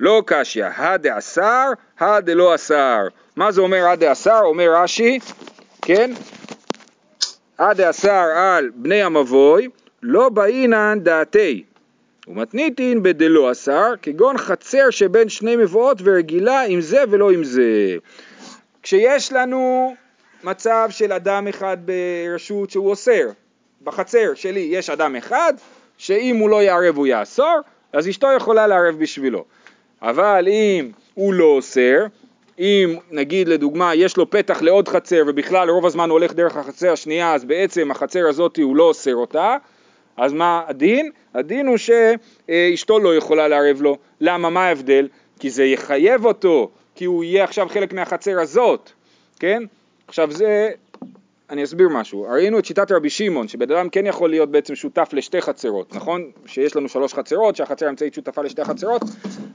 לא 0.00 0.22
קשיא, 0.26 0.64
הדה 0.76 1.18
אסר, 1.18 1.72
הדה 1.98 2.34
לא 2.34 2.54
אסר. 2.54 3.06
מה 3.36 3.52
זה 3.52 3.60
אומר 3.60 3.86
הדה 3.88 4.12
אסר? 4.12 4.40
אומר 4.44 4.74
רש"י, 4.74 5.18
כן? 5.82 6.10
הדה 7.58 7.90
אסר 7.90 8.26
על 8.36 8.70
בני 8.74 9.02
המבוי, 9.02 9.68
לא 10.02 10.28
באינן 10.28 10.98
דעתי. 11.02 11.64
ומתניתין 12.28 13.02
בדלא 13.02 13.52
אסר, 13.52 13.94
כגון 14.02 14.38
חצר 14.38 14.90
שבין 14.90 15.28
שני 15.28 15.56
מבואות 15.56 15.98
ורגילה 16.04 16.60
עם 16.60 16.80
זה 16.80 17.02
ולא 17.10 17.30
עם 17.30 17.44
זה. 17.44 17.96
כשיש 18.82 19.32
לנו 19.32 19.94
מצב 20.44 20.88
של 20.90 21.12
אדם 21.12 21.48
אחד 21.48 21.76
ברשות 21.84 22.70
שהוא 22.70 22.90
אוסר, 22.90 23.28
בחצר 23.82 24.34
שלי 24.34 24.68
יש 24.70 24.90
אדם 24.90 25.16
אחד, 25.16 25.54
שאם 25.98 26.36
הוא 26.36 26.50
לא 26.50 26.62
יערב 26.62 26.96
הוא 26.96 27.06
יאסור, 27.06 27.60
אז 27.92 28.08
אשתו 28.08 28.28
יכולה 28.36 28.66
לערב 28.66 28.98
בשבילו. 28.98 29.44
אבל 30.02 30.48
אם 30.48 30.90
הוא 31.14 31.34
לא 31.34 31.44
אוסר, 31.44 32.06
אם 32.58 32.96
נגיד 33.10 33.48
לדוגמה 33.48 33.94
יש 33.94 34.16
לו 34.16 34.30
פתח 34.30 34.62
לעוד 34.62 34.88
חצר 34.88 35.22
ובכלל 35.26 35.70
רוב 35.70 35.86
הזמן 35.86 36.10
הוא 36.10 36.18
הולך 36.18 36.32
דרך 36.32 36.56
החצר 36.56 36.92
השנייה 36.92 37.34
אז 37.34 37.44
בעצם 37.44 37.90
החצר 37.90 38.28
הזאת 38.28 38.56
הוא 38.56 38.76
לא 38.76 38.82
אוסר 38.82 39.14
אותה 39.14 39.56
אז 40.16 40.32
מה 40.32 40.62
הדין? 40.66 41.10
הדין 41.34 41.66
הוא 41.66 41.76
שאשתו 41.76 42.98
לא 42.98 43.16
יכולה 43.16 43.48
לערב 43.48 43.82
לו. 43.82 43.98
למה? 44.20 44.50
מה 44.50 44.66
ההבדל? 44.66 45.08
כי 45.38 45.50
זה 45.50 45.64
יחייב 45.64 46.24
אותו, 46.24 46.70
כי 46.94 47.04
הוא 47.04 47.24
יהיה 47.24 47.44
עכשיו 47.44 47.68
חלק 47.68 47.92
מהחצר 47.92 48.40
הזאת, 48.40 48.90
כן? 49.38 49.62
עכשיו 50.08 50.30
זה, 50.32 50.70
אני 51.50 51.64
אסביר 51.64 51.88
משהו. 51.88 52.26
ראינו 52.30 52.58
את 52.58 52.64
שיטת 52.64 52.92
רבי 52.92 53.10
שמעון, 53.10 53.48
שבן 53.48 53.70
אדם 53.70 53.88
כן 53.88 54.06
יכול 54.06 54.30
להיות 54.30 54.50
בעצם 54.50 54.74
שותף 54.74 55.08
לשתי 55.12 55.40
חצרות, 55.40 55.94
נכון? 55.94 56.30
שיש 56.46 56.76
לנו 56.76 56.88
שלוש 56.88 57.14
חצרות, 57.14 57.56
שהחצר 57.56 57.86
האמצעית 57.86 58.14
שותפה 58.14 58.42
לשתי 58.42 58.64
חצרות, 58.64 59.02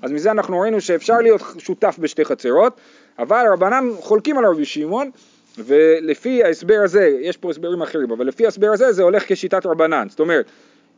אז 0.02 0.12
מזה 0.12 0.32
אנחנו 0.32 0.60
ראינו 0.60 0.82
שאפשר 0.82 1.18
להיות 1.18 1.42
שותף 1.58 1.96
בשתי 2.00 2.26
חצרות, 2.26 2.80
אבל 3.20 3.46
רבנן 3.54 3.90
חולקים 4.00 4.38
על 4.38 4.46
רבי 4.46 4.66
שמעון, 4.66 5.12
ולפי 5.58 6.44
ההסבר 6.44 6.80
הזה, 6.84 7.18
יש 7.22 7.38
פה 7.38 7.50
הסברים 7.50 7.82
אחרים, 7.82 8.12
אבל 8.12 8.28
לפי 8.28 8.46
ההסבר 8.46 8.70
הזה 8.74 8.92
זה 8.92 9.04
הולך 9.04 9.24
כשיטת 9.28 9.66
רבנן, 9.66 10.08
זאת 10.10 10.20
אומרת, 10.20 10.46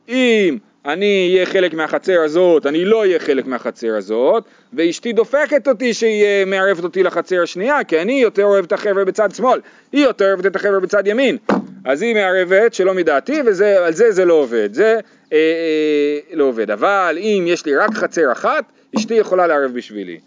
אם 0.10 0.58
אני 0.86 1.30
אהיה 1.34 1.46
חלק 1.46 1.74
מהחצר 1.74 2.22
הזאת, 2.22 2.65
אני 2.65 2.86
לא 2.86 3.00
אהיה 3.00 3.20
חלק 3.20 3.46
מהחצר 3.46 3.96
הזאת, 3.98 4.44
ואשתי 4.74 5.13
דופקת 5.13 5.67
אותי 5.67 5.94
שהיא 5.94 6.46
מערבת 6.46 6.84
אותי 6.84 7.04
לחצר 7.04 7.44
השנייה, 7.44 7.84
כי 7.84 8.02
אני 8.02 8.22
יותר 8.22 8.44
אוהב 8.44 8.65
את 8.65 8.72
החבר'ה 8.72 9.06
בצד 9.06 9.36
שמאל, 9.36 9.60
היא 9.91 10.04
יותר 10.04 10.26
אוהבת 10.26 10.46
את 10.46 10.56
החבר'ה 10.56 10.80
בצד 10.80 11.08
ימין. 11.08 11.38
אז 11.86 12.02
היא 12.02 12.15
מערבת 12.15 12.74
שלא 12.74 12.94
מדעתי 12.94 13.41
ועל 13.41 13.94
זה 13.94 14.12
זה 14.12 14.26
לא 14.26 14.34
עובד, 14.34 14.74
זה 14.74 15.00
אה, 15.34 15.38
אה, 15.38 16.36
לא 16.36 16.44
עובד. 16.44 16.72
אבל 16.72 17.17
אם 17.22 17.46
יש 17.48 17.65
לי 17.65 17.76
רק 17.76 17.94
חצר 17.94 18.32
אחת, 18.32 18.65
אשתי 18.98 19.13
יכולה 19.13 19.48
לערב 19.48 19.72
בשבילי. 19.74 20.20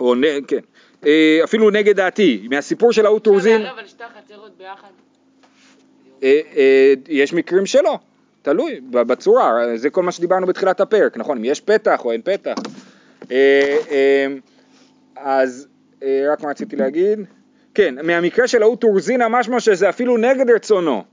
או 0.00 0.14
נ... 0.14 0.22
כן. 0.48 0.58
אה, 1.06 1.40
אפילו 1.44 1.70
נגד 1.70 1.96
דעתי, 1.96 2.46
מהסיפור 2.50 2.92
של 2.92 3.06
ההוא 3.06 3.18
טורזין, 3.18 3.56
אפשר 3.56 3.64
לערב 3.64 3.78
על 3.78 3.86
שתי 3.86 4.04
החצרות 4.04 4.58
ביחד? 4.58 4.88
אה, 6.22 6.40
אה, 6.56 6.94
יש 7.08 7.32
מקרים 7.32 7.66
שלא, 7.66 7.98
תלוי 8.44 8.80
בצורה, 8.90 9.76
זה 9.76 9.90
כל 9.90 10.02
מה 10.02 10.12
שדיברנו 10.12 10.46
בתחילת 10.46 10.80
הפרק, 10.80 11.16
נכון, 11.16 11.38
אם 11.38 11.44
יש 11.44 11.60
פתח 11.60 12.04
או 12.04 12.12
אין 12.12 12.20
פתח. 12.24 12.54
אה, 13.30 13.76
אה, 13.90 14.26
אז 15.16 15.66
אה, 16.02 16.26
רק 16.32 16.42
מה 16.42 16.50
רציתי 16.50 16.76
להגיד? 16.76 17.18
כן, 17.74 17.94
מהמקרה 18.02 18.48
של 18.48 18.62
ההוא 18.62 18.76
טורזינה 18.76 19.28
משמע 19.28 19.60
שזה 19.60 19.88
אפילו 19.88 20.16
נגד 20.16 20.50
רצונו, 20.50 21.04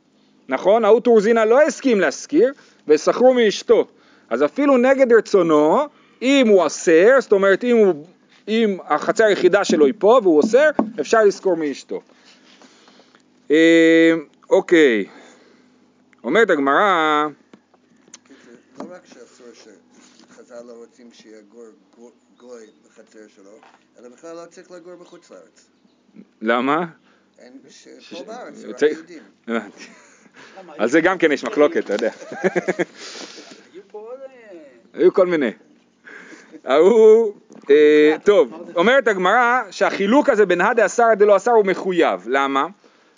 נכון? 0.50 0.86
ההוא 0.86 1.00
טורזינה 1.00 1.46
לא 1.46 1.62
הסכים 1.62 2.00
להשכיר 2.00 2.54
ושכרו 2.88 3.34
מאשתו, 3.34 3.88
אז 4.30 4.44
אפילו 4.44 4.78
נגד 4.78 5.14
רצונו, 5.14 5.80
אם 6.22 6.48
הוא 6.48 6.68
אסר, 6.68 7.18
זאת 7.20 7.32
אומרת 7.32 7.64
אם, 7.64 7.78
הוא, 7.78 7.94
אם 8.48 8.78
החצר 8.88 9.24
היחידה 9.24 9.64
שלו 9.64 9.86
היא 9.86 9.94
פה 10.00 10.20
והוא 10.24 10.38
אוסר, 10.38 10.70
אפשר 11.00 11.24
לשכור 11.24 11.58
מאשתו. 11.58 12.02
אה, 13.52 14.14
אוקיי, 14.50 15.06
אומרת 16.24 16.50
הגמרא, 16.50 17.28
לא 18.80 18.86
רק 18.96 19.06
שאסור 19.06 19.48
שחז"ל 19.54 20.62
לא 20.68 20.74
רוצים 20.74 21.10
שיגור 21.14 21.66
גו- 21.98 22.12
גוי 22.38 22.66
בחצר 22.88 23.20
שלו, 23.36 23.52
אלא 24.00 24.10
בכלל 24.10 24.36
לא 24.36 24.46
צריך 24.46 24.72
לגור 24.72 24.96
בחוץ 24.96 25.32
לארץ. 25.32 25.70
למה? 26.42 26.86
אין, 27.40 27.54
שפה 28.00 28.24
בארץ, 28.24 28.54
זה 28.56 28.68
רק 28.68 28.82
יהודים. 28.82 29.24
על 30.78 30.90
זה 30.90 31.02
גם 31.02 31.18
כן 31.18 31.32
יש 31.32 31.44
מחלוקת, 31.44 31.86
אתה 31.86 31.94
יודע. 31.94 32.12
היו 33.74 33.82
פה 33.92 34.00
עוד... 34.00 34.20
אה, 34.20 34.58
היו 34.94 35.14
כל 35.14 35.28
מיני. 35.28 35.52
ההוא, 36.66 37.34
אה, 37.70 38.16
טוב, 38.24 38.72
אומרת 38.76 39.08
הגמרא 39.08 39.62
שהחילוק 39.72 40.30
הזה 40.30 40.46
בין 40.46 40.62
הדה 40.62 40.86
אסרא 40.86 41.14
דלא 41.14 41.36
אסר 41.36 41.52
הוא 41.52 41.66
מחויב, 41.66 42.22
למה? 42.28 42.68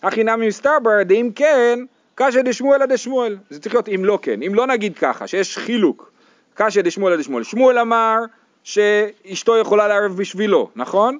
הכי 0.03 0.23
נמי 0.23 0.47
מסתבר 0.47 1.03
דאם 1.05 1.31
כן, 1.35 1.79
קשיא 2.15 2.41
דשמואל 2.41 2.85
דשמואל, 2.85 3.37
זה 3.49 3.59
צריך 3.59 3.75
להיות 3.75 3.89
אם 3.89 4.05
לא 4.05 4.19
כן, 4.21 4.43
אם 4.43 4.55
לא 4.55 4.67
נגיד 4.67 4.97
ככה, 4.97 5.27
שיש 5.27 5.57
חילוק, 5.57 6.11
קשיא 6.53 6.81
דשמואל 6.81 7.17
דשמואל, 7.17 7.43
שמואל 7.43 7.79
אמר 7.79 8.17
שאשתו 8.63 9.57
יכולה 9.57 9.87
לערב 9.87 10.17
בשבילו, 10.17 10.69
נכון? 10.75 11.17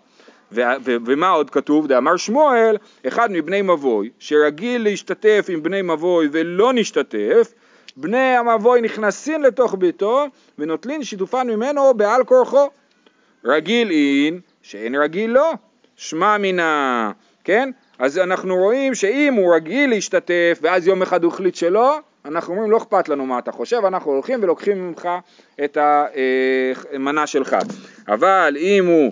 ו- 0.52 0.62
ו- 0.86 0.96
ומה 1.06 1.30
עוד 1.30 1.50
כתוב? 1.50 1.88
דאמר 1.88 2.18
שמואל, 2.18 2.78
אחד 3.08 3.32
מבני 3.32 3.62
מבוי, 3.62 4.10
שרגיל 4.20 4.84
להשתתף 4.84 5.46
עם 5.50 5.64
בני 5.64 5.82
מבוי 5.82 6.30
ולא 6.32 6.74
נשתתף, 6.74 7.54
בני 7.98 8.18
המבוי 8.38 8.82
נכנסים 8.82 9.44
לתוך 9.44 9.76
ביתו 9.80 10.26
ונוטלין 10.60 11.04
שיתופן 11.04 11.48
ממנו 11.50 11.94
בעל 11.94 12.24
כורחו. 12.24 12.70
רגיל 13.46 13.92
אין, 13.92 14.40
שאין 14.62 14.96
רגיל 14.96 15.32
לא, 15.32 15.54
שמע 15.96 16.38
מינה, 16.38 17.12
כן? 17.44 17.70
אז 18.00 18.18
אנחנו 18.18 18.56
רואים 18.56 18.96
שאם 18.96 19.34
הוא 19.34 19.56
רגיל 19.56 19.90
להשתתף 19.90 20.60
ואז 20.62 20.88
יום 20.88 21.02
אחד 21.02 21.24
הוא 21.24 21.34
החליט 21.34 21.56
שלא, 21.56 22.00
אנחנו 22.26 22.54
אומרים 22.54 22.72
לא 22.72 22.78
אכפת 22.78 23.10
לנו 23.10 23.26
מה 23.26 23.40
אתה 23.40 23.52
חושב, 23.52 23.86
אנחנו 23.88 24.12
הולכים 24.12 24.40
ולוקחים 24.44 24.88
ממך 24.88 25.10
את 25.64 25.78
המנה 26.94 27.28
שלך. 27.28 27.56
אבל 28.08 28.58
אם 28.60 28.86
הוא 28.86 29.12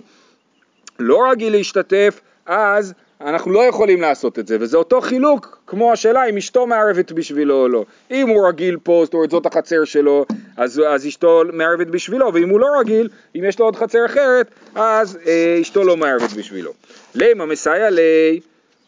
לא 0.98 1.30
רגיל 1.30 1.52
להשתתף, 1.52 2.20
אז 2.46 2.94
אנחנו 3.20 3.52
לא 3.52 3.60
יכולים 3.60 4.00
לעשות 4.00 4.38
את 4.38 4.46
זה, 4.46 4.56
וזה 4.60 4.76
אותו 4.76 5.00
חילוק 5.00 5.58
כמו 5.66 5.92
השאלה 5.92 6.24
אם 6.24 6.36
אשתו 6.36 6.66
מערבת 6.66 7.12
בשבילו 7.12 7.62
או 7.62 7.68
לא. 7.68 7.84
אם 8.10 8.28
הוא 8.28 8.48
רגיל 8.48 8.76
פה, 8.82 9.02
זאת 9.04 9.14
אומרת 9.14 9.30
זאת 9.30 9.46
החצר 9.46 9.84
שלו, 9.84 10.26
אז, 10.56 10.82
אז 10.88 11.06
אשתו 11.06 11.42
מערבת 11.52 11.86
בשבילו, 11.86 12.34
ואם 12.34 12.48
הוא 12.48 12.60
לא 12.60 12.66
רגיל, 12.80 13.08
אם 13.36 13.44
יש 13.44 13.58
לו 13.58 13.64
עוד 13.64 13.76
חצר 13.76 14.06
אחרת, 14.06 14.50
אז 14.74 15.18
אה, 15.26 15.58
אשתו 15.60 15.84
לא 15.84 15.96
מערבת 15.96 16.32
בשבילו. 16.32 16.72
למה 17.14 17.46
מסייע 17.46 17.90
לי, 17.90 18.40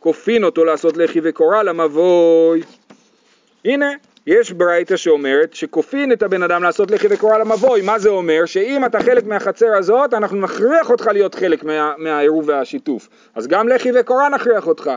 כופין 0.04 0.44
אותו 0.44 0.64
לעשות 0.64 0.96
לחי 0.96 1.20
וקורא 1.22 1.62
למבוי. 1.62 2.62
הנה, 3.64 3.90
יש 4.26 4.52
ברייתא 4.52 4.96
שאומרת 4.96 5.54
שכופין 5.54 6.12
את 6.12 6.22
הבן 6.22 6.42
אדם 6.42 6.62
לעשות 6.62 6.90
לחי 6.90 7.06
וקורא 7.10 7.38
למבוי, 7.38 7.82
מה 7.82 7.98
זה 7.98 8.08
אומר? 8.08 8.46
שאם 8.46 8.84
אתה 8.84 9.02
חלק 9.02 9.24
מהחצר 9.24 9.76
הזאת, 9.78 10.14
אנחנו 10.14 10.40
נכריח 10.40 10.90
אותך 10.90 11.06
להיות 11.06 11.34
חלק 11.34 11.64
מה, 11.64 11.94
מהעירוב 11.98 12.48
והשיתוף. 12.48 13.08
אז 13.34 13.46
גם 13.46 13.68
לחי 13.68 13.90
וקורא 14.00 14.28
נכריח 14.28 14.66
אותך. 14.66 14.90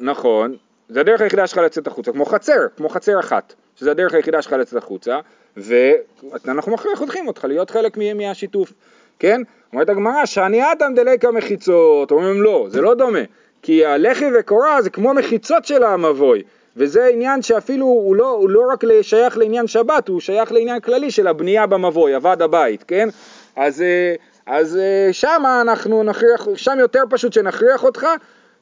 נכון, 0.00 0.56
זה 0.88 1.00
הדרך 1.00 1.20
היחידה 1.20 1.46
שלך 1.46 1.58
לצאת 1.58 1.86
החוצה, 1.86 2.12
כמו 2.12 2.24
חצר, 2.24 2.66
כמו 2.76 2.88
חצר 2.88 3.20
אחת, 3.20 3.54
שזה 3.76 3.90
הדרך 3.90 4.14
היחידה 4.14 4.42
שלך 4.42 4.52
לצאת 4.52 4.82
החוצה, 4.82 5.18
ואנחנו 5.56 6.72
מכריחים 6.72 7.28
אותך 7.28 7.44
להיות 7.44 7.70
חלק 7.70 7.96
מהשיתוף, 8.14 8.72
כן? 9.18 9.42
אומרת 9.72 9.88
הגמרא, 9.88 10.26
שאני 10.26 10.72
אדם 10.72 10.94
דליקה 10.94 11.30
מחיצות, 11.30 12.10
אומרים 12.10 12.42
לא, 12.42 12.66
זה 12.68 12.80
לא 12.80 12.94
דומה, 12.94 13.18
כי 13.62 13.84
הלחי 13.86 14.24
וקורה 14.38 14.82
זה 14.82 14.90
כמו 14.90 15.14
מחיצות 15.14 15.64
של 15.64 15.84
המבוי, 15.84 16.42
וזה 16.76 17.06
עניין 17.06 17.42
שאפילו 17.42 17.86
הוא 17.86 18.16
לא, 18.16 18.28
הוא 18.28 18.50
לא 18.50 18.62
רק 18.72 18.84
שייך 19.02 19.38
לעניין 19.38 19.66
שבת, 19.66 20.08
הוא 20.08 20.20
שייך 20.20 20.52
לעניין 20.52 20.80
כללי 20.80 21.10
של 21.10 21.26
הבנייה 21.26 21.66
במבוי, 21.66 22.14
הוועד 22.14 22.42
הבית, 22.42 22.82
כן? 22.82 23.08
אז, 23.56 23.82
אה, 23.82 24.14
אז 24.46 24.76
אה, 24.76 25.12
שם 25.12 25.42
אנחנו 25.60 26.02
נכריח, 26.02 26.48
שם 26.54 26.76
יותר 26.80 27.02
פשוט 27.10 27.32
שנכריח 27.32 27.84
אותך, 27.84 28.06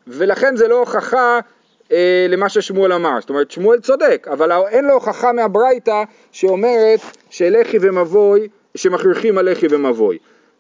ולכן 0.07 0.57
זה 0.57 0.69
לא 0.69 0.79
הוכחה 0.79 1.41
אה, 1.93 2.27
למה 2.29 2.49
ששמואל 2.49 2.93
אמר. 2.93 3.21
זאת 3.21 3.31
אומרת, 3.31 3.51
שמואל 3.51 3.81
צודק, 3.81 4.27
אבל 4.33 4.53
אין 4.69 4.85
לו 4.85 4.93
הוכחה 4.93 5.33
מהברייתא 5.33 6.03
שאומרת 6.33 7.01
שלחי 7.31 7.79
ומבוי, 7.81 8.49
שמכריחים 8.75 9.39
על 9.39 9.53
לחי 9.53 9.67
ומבוי. 9.71 10.19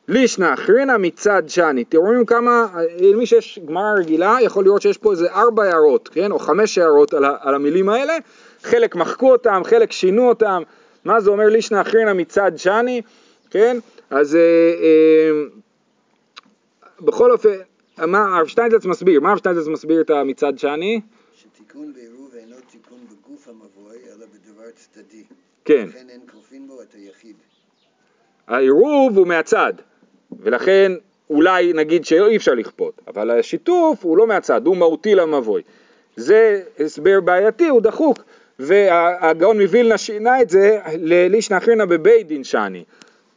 לישנא 0.08 0.54
אחרינא 0.54 0.96
מצד 0.98 1.42
שני, 1.48 1.82
אתם 1.82 1.98
רואים 1.98 2.26
כמה, 2.26 2.66
אה, 2.74 3.12
למי 3.12 3.26
שיש 3.26 3.58
גמרא 3.64 3.92
רגילה, 3.98 4.36
יכול 4.42 4.64
לראות 4.64 4.82
שיש 4.82 4.98
פה 4.98 5.10
איזה 5.10 5.32
ארבע 5.32 5.64
הערות, 5.64 6.08
כן, 6.08 6.32
או 6.32 6.38
חמש 6.38 6.78
הערות 6.78 7.14
על, 7.14 7.24
על 7.40 7.54
המילים 7.54 7.88
האלה, 7.88 8.16
חלק 8.62 8.96
מחקו 8.96 9.32
אותם, 9.32 9.62
חלק 9.64 9.92
שינו 9.92 10.28
אותם, 10.28 10.62
מה 11.04 11.20
זה 11.20 11.30
אומר 11.30 11.46
לישנא 11.46 11.80
אחרינא 11.80 12.12
מצד 12.12 12.52
שני, 12.56 13.02
כן, 13.50 13.78
אז 14.10 14.36
אה, 14.36 14.40
אה, 14.40 15.42
בכל 17.00 17.32
אופן, 17.32 17.50
מה 17.98 18.36
הרב 18.36 18.46
שטיינזלץ 18.46 18.84
מסביר, 18.84 19.20
מה 19.20 19.28
הרב 19.28 19.38
שטיינזלץ 19.38 19.68
מסביר 19.68 20.00
את 20.00 20.10
המצד 20.10 20.58
שני? 20.58 21.00
שתיקון 21.34 21.92
בעירוב 21.92 22.34
אינו 22.34 22.56
תיקון 22.70 22.98
בגוף 23.10 23.48
המבוי, 23.48 23.96
אלא 24.06 24.26
בדבר 24.26 24.70
צדדי. 24.74 25.22
כן, 25.64 25.86
לכן 25.88 26.08
אין 26.08 26.20
כופין 26.32 26.66
בו 26.68 26.82
את 26.82 26.94
היחיד. 26.94 27.36
העירוב 28.46 29.18
הוא 29.18 29.26
מהצד, 29.26 29.72
ולכן 30.46 30.92
אולי 31.30 31.72
נגיד 31.72 32.04
שאי 32.04 32.36
אפשר 32.36 32.54
לכפות, 32.54 33.00
אבל 33.08 33.30
השיתוף 33.30 34.04
הוא 34.04 34.16
לא 34.16 34.26
מהצד, 34.26 34.66
הוא 34.66 34.76
מהותי 34.76 35.14
למבוי. 35.14 35.62
זה 36.16 36.62
הסבר 36.80 37.20
בעייתי, 37.20 37.68
הוא 37.68 37.80
דחוק, 37.80 38.18
והגאון 38.58 39.60
מווילנה 39.60 39.98
שינה 39.98 40.42
את 40.42 40.50
זה 40.50 40.78
ללישנא 40.98 41.56
אחרינא 41.56 41.84
בבית 41.84 42.26
דין 42.26 42.44
שני, 42.44 42.84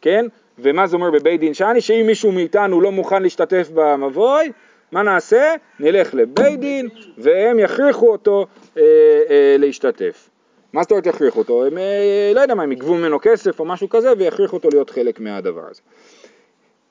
כן? 0.02 0.26
ומה 0.60 0.88
זה 0.88 0.96
אומר 0.96 1.12
בבית 1.12 1.40
דין 1.40 1.54
שני? 1.54 1.82
שאם 1.82 2.04
מישהו 2.08 2.32
מאיתנו 2.32 2.82
לא 2.82 2.92
מוכן 2.92 3.24
להשתתף 3.24 3.70
במבוי, 3.74 4.52
מה 4.92 5.04
נעשה? 5.04 5.56
נלך 5.80 6.14
לבית 6.14 6.60
דין 6.60 6.90
והם 7.18 7.60
יכריחו 7.60 8.12
אותו 8.12 8.46
אה, 8.78 8.84
אה, 9.30 9.56
להשתתף. 9.60 10.30
מה 10.74 10.82
זאת 10.82 10.92
אומרת 10.92 11.06
יכריחו 11.06 11.40
אותו? 11.40 11.66
הם, 11.66 11.78
אה, 11.78 12.32
לא 12.36 12.42
יודע 12.42 12.56
מה, 12.56 12.64
הם 12.64 12.72
יגבו 12.72 12.96
ממנו 12.96 13.18
כסף 13.22 13.60
או 13.60 13.66
משהו 13.66 13.90
כזה 13.90 14.12
ויכריחו 14.18 14.56
אותו 14.58 14.70
להיות 14.70 14.90
חלק 14.90 15.20
מהדבר 15.20 15.64
הזה. 15.70 15.82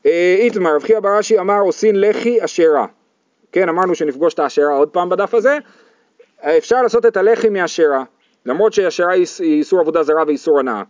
אה, 0.08 0.36
איתמר, 0.38 0.74
רב 0.74 0.82
חייא 0.82 1.00
בראשי 1.00 1.38
אמר 1.38 1.60
עושין 1.60 2.00
לחי 2.00 2.44
אשרה. 2.44 2.86
כן, 3.52 3.68
אמרנו 3.68 3.94
שנפגוש 3.94 4.34
את 4.34 4.38
האשרה 4.38 4.76
עוד 4.76 4.88
פעם 4.88 5.08
בדף 5.08 5.34
הזה. 5.34 5.58
אפשר 6.42 6.82
לעשות 6.82 7.06
את 7.06 7.16
הלחי 7.16 7.48
מאשרה, 7.48 8.04
למרות 8.46 8.72
שאשרה 8.72 9.12
היא 9.12 9.26
איסור 9.40 9.80
עבודה 9.80 10.02
זרה 10.02 10.22
ואיסור 10.26 10.58
הנאה. 10.58 10.82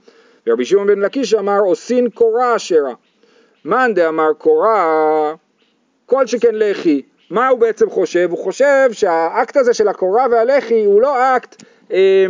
ורבי 0.46 0.64
שמעון 0.64 0.86
בן 0.86 0.98
לקיש 0.98 1.34
אמר 1.34 1.58
עושין 1.60 2.10
קורה 2.10 2.56
אשרה. 2.56 2.94
מאן 3.64 3.94
דאמר 3.94 4.32
קורה, 4.38 5.34
כל 6.06 6.26
שכן 6.26 6.54
לחי. 6.54 7.02
מה 7.30 7.48
הוא 7.48 7.58
בעצם 7.58 7.90
חושב? 7.90 8.28
הוא 8.30 8.38
חושב 8.38 8.88
שהאקט 8.92 9.56
הזה 9.56 9.74
של 9.74 9.88
הקורה 9.88 10.26
והלחי 10.30 10.84
הוא 10.84 11.02
לא 11.02 11.36
אקט 11.36 11.62
אה, 11.92 12.26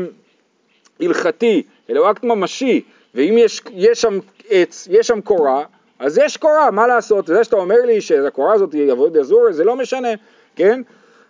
הלכתי, 1.00 1.62
אלא 1.90 2.00
הוא 2.00 2.10
אקט 2.10 2.24
ממשי, 2.24 2.84
ואם 3.14 3.34
יש, 3.38 3.62
יש 3.72 4.00
שם 4.00 4.18
עץ, 4.50 4.88
יש 4.90 5.06
שם 5.06 5.20
קורה, 5.20 5.64
אז 5.98 6.18
יש 6.18 6.36
קורה, 6.36 6.70
מה 6.70 6.86
לעשות? 6.86 7.26
זה 7.26 7.44
שאתה 7.44 7.56
אומר 7.56 7.80
לי 7.86 8.00
שהקורה 8.00 8.54
הזאת 8.54 8.72
היא 8.72 8.92
עבודה 8.92 9.16
זרה, 9.16 9.52
זה 9.52 9.64
לא 9.64 9.76
משנה, 9.76 10.08
כן? 10.56 10.82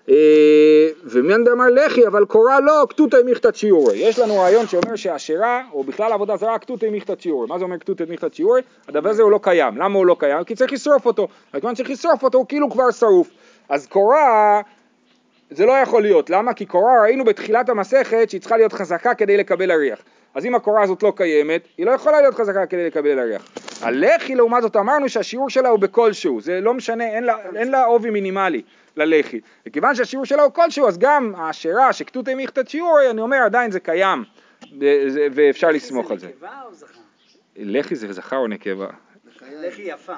אה, 0.08 0.88
ומאן 1.04 1.44
דאמר 1.44 1.66
לחי 1.70 2.06
אבל 2.06 2.24
קורא 2.24 2.60
לא 2.60 2.86
כתותי 2.88 3.16
מיכתת 3.24 3.56
שיעורי. 3.56 3.98
יש 3.98 4.18
לנו 4.18 4.38
רעיון 4.38 4.66
שאומר 4.66 4.96
שהשירה, 4.96 5.62
או 5.72 5.84
בכלל 5.84 6.12
עבודה 6.12 6.36
זרה, 6.36 6.58
כתותי 6.58 6.90
מיכתת 6.90 7.20
שיעורי. 7.20 7.46
מה 7.48 7.58
זה 7.58 7.64
אומר 7.64 7.78
כתותי 7.78 8.04
מיכתת 8.08 8.34
שיעורי? 8.34 8.62
הדבר 8.88 9.10
הזה 9.10 9.22
הוא 9.22 9.30
לא 9.30 9.40
קיים. 9.42 9.76
למה 9.76 9.98
הוא 9.98 10.06
לא 10.06 10.16
קיים? 10.18 10.44
כי 10.44 10.54
צריך 10.54 10.72
לשרוף 10.72 11.06
אותו. 11.06 11.28
וכיוון 11.54 11.74
שצריך 11.74 11.90
לשרוף 11.90 12.22
אותו 12.22 12.38
הוא 12.38 12.46
כאילו 12.48 12.70
כבר 12.70 12.90
שרוף. 12.90 13.30
אז 13.68 13.86
קורא 13.86 14.18
זה 15.50 15.66
לא 15.66 15.72
יכול 15.72 16.02
להיות. 16.02 16.30
למה? 16.30 16.54
כי 16.54 16.66
קורה 16.66 17.02
ראינו 17.02 17.24
בתחילת 17.24 17.68
המסכת 17.68 18.30
שהיא 18.30 18.40
צריכה 18.40 18.56
להיות 18.56 18.72
חזקה 18.72 19.14
כדי 19.14 19.36
לקבל 19.36 19.70
אריח. 19.70 19.98
אז 20.34 20.46
אם 20.46 20.54
הקורה 20.54 20.82
הזאת 20.82 21.02
לא 21.02 21.12
קיימת, 21.16 21.62
היא 21.78 21.86
לא 21.86 21.90
יכולה 21.90 22.20
להיות 22.20 22.34
חזקה 22.34 22.66
כדי 22.66 22.86
לקבל 22.86 23.18
אריח. 23.18 23.42
הלחי 23.82 24.34
לעומת 24.34 24.62
זאת 24.62 24.76
אמרנו 24.76 25.08
שהשיעור 25.08 25.50
שלה 25.50 25.68
הוא 25.68 25.78
בכלשהו, 25.78 26.40
זה 26.40 26.60
לא 26.60 26.74
משנה, 26.74 27.04
אין 27.04 27.24
לה, 27.24 27.36
אין 27.56 27.70
לה 27.70 27.84
עובי 27.84 28.10
מינימלי 28.10 28.62
ללחי. 28.96 29.40
וכיוון 29.66 29.94
שהשיעור 29.94 30.24
שלה 30.24 30.42
הוא 30.42 30.52
כלשהו, 30.52 30.88
אז 30.88 30.98
גם 30.98 31.34
השירה 31.36 31.92
שכתותי 31.92 32.34
מיכתת 32.34 32.68
שיעורי, 32.68 33.10
אני 33.10 33.20
אומר 33.20 33.36
עדיין 33.36 33.70
זה 33.70 33.80
קיים, 33.80 34.24
ואפשר 35.32 35.70
לסמוך 35.70 36.10
על 36.10 36.18
זה. 36.18 36.30
לחי 37.56 37.94
זה 37.94 38.12
זכר 38.12 38.36
או 38.36 38.46
נקבה? 38.46 38.86
לחי 39.52 39.82
יפה. 39.82 40.16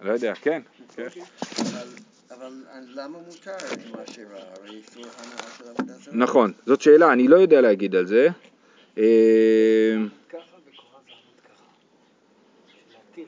לא 0.00 0.12
יודע, 0.12 0.34
כן. 0.34 0.62
כן. 0.96 1.06
אבל, 1.60 1.86
אבל 2.30 2.52
למה 2.94 3.18
מותר 3.18 3.50
עם 3.86 3.94
השירה? 4.02 4.38
הרי 4.60 4.76
איסור 4.76 5.04
הנאה 5.04 5.50
של 5.58 5.64
עבודה 5.68 5.92
זרה. 5.92 6.14
נכון, 6.16 6.52
זאת 6.66 6.80
שאלה, 6.80 7.12
אני 7.12 7.28
לא 7.28 7.36
יודע 7.36 7.60
להגיד 7.60 7.96
על 7.96 8.06
זה. 8.06 8.28
כאילו, 8.94 9.10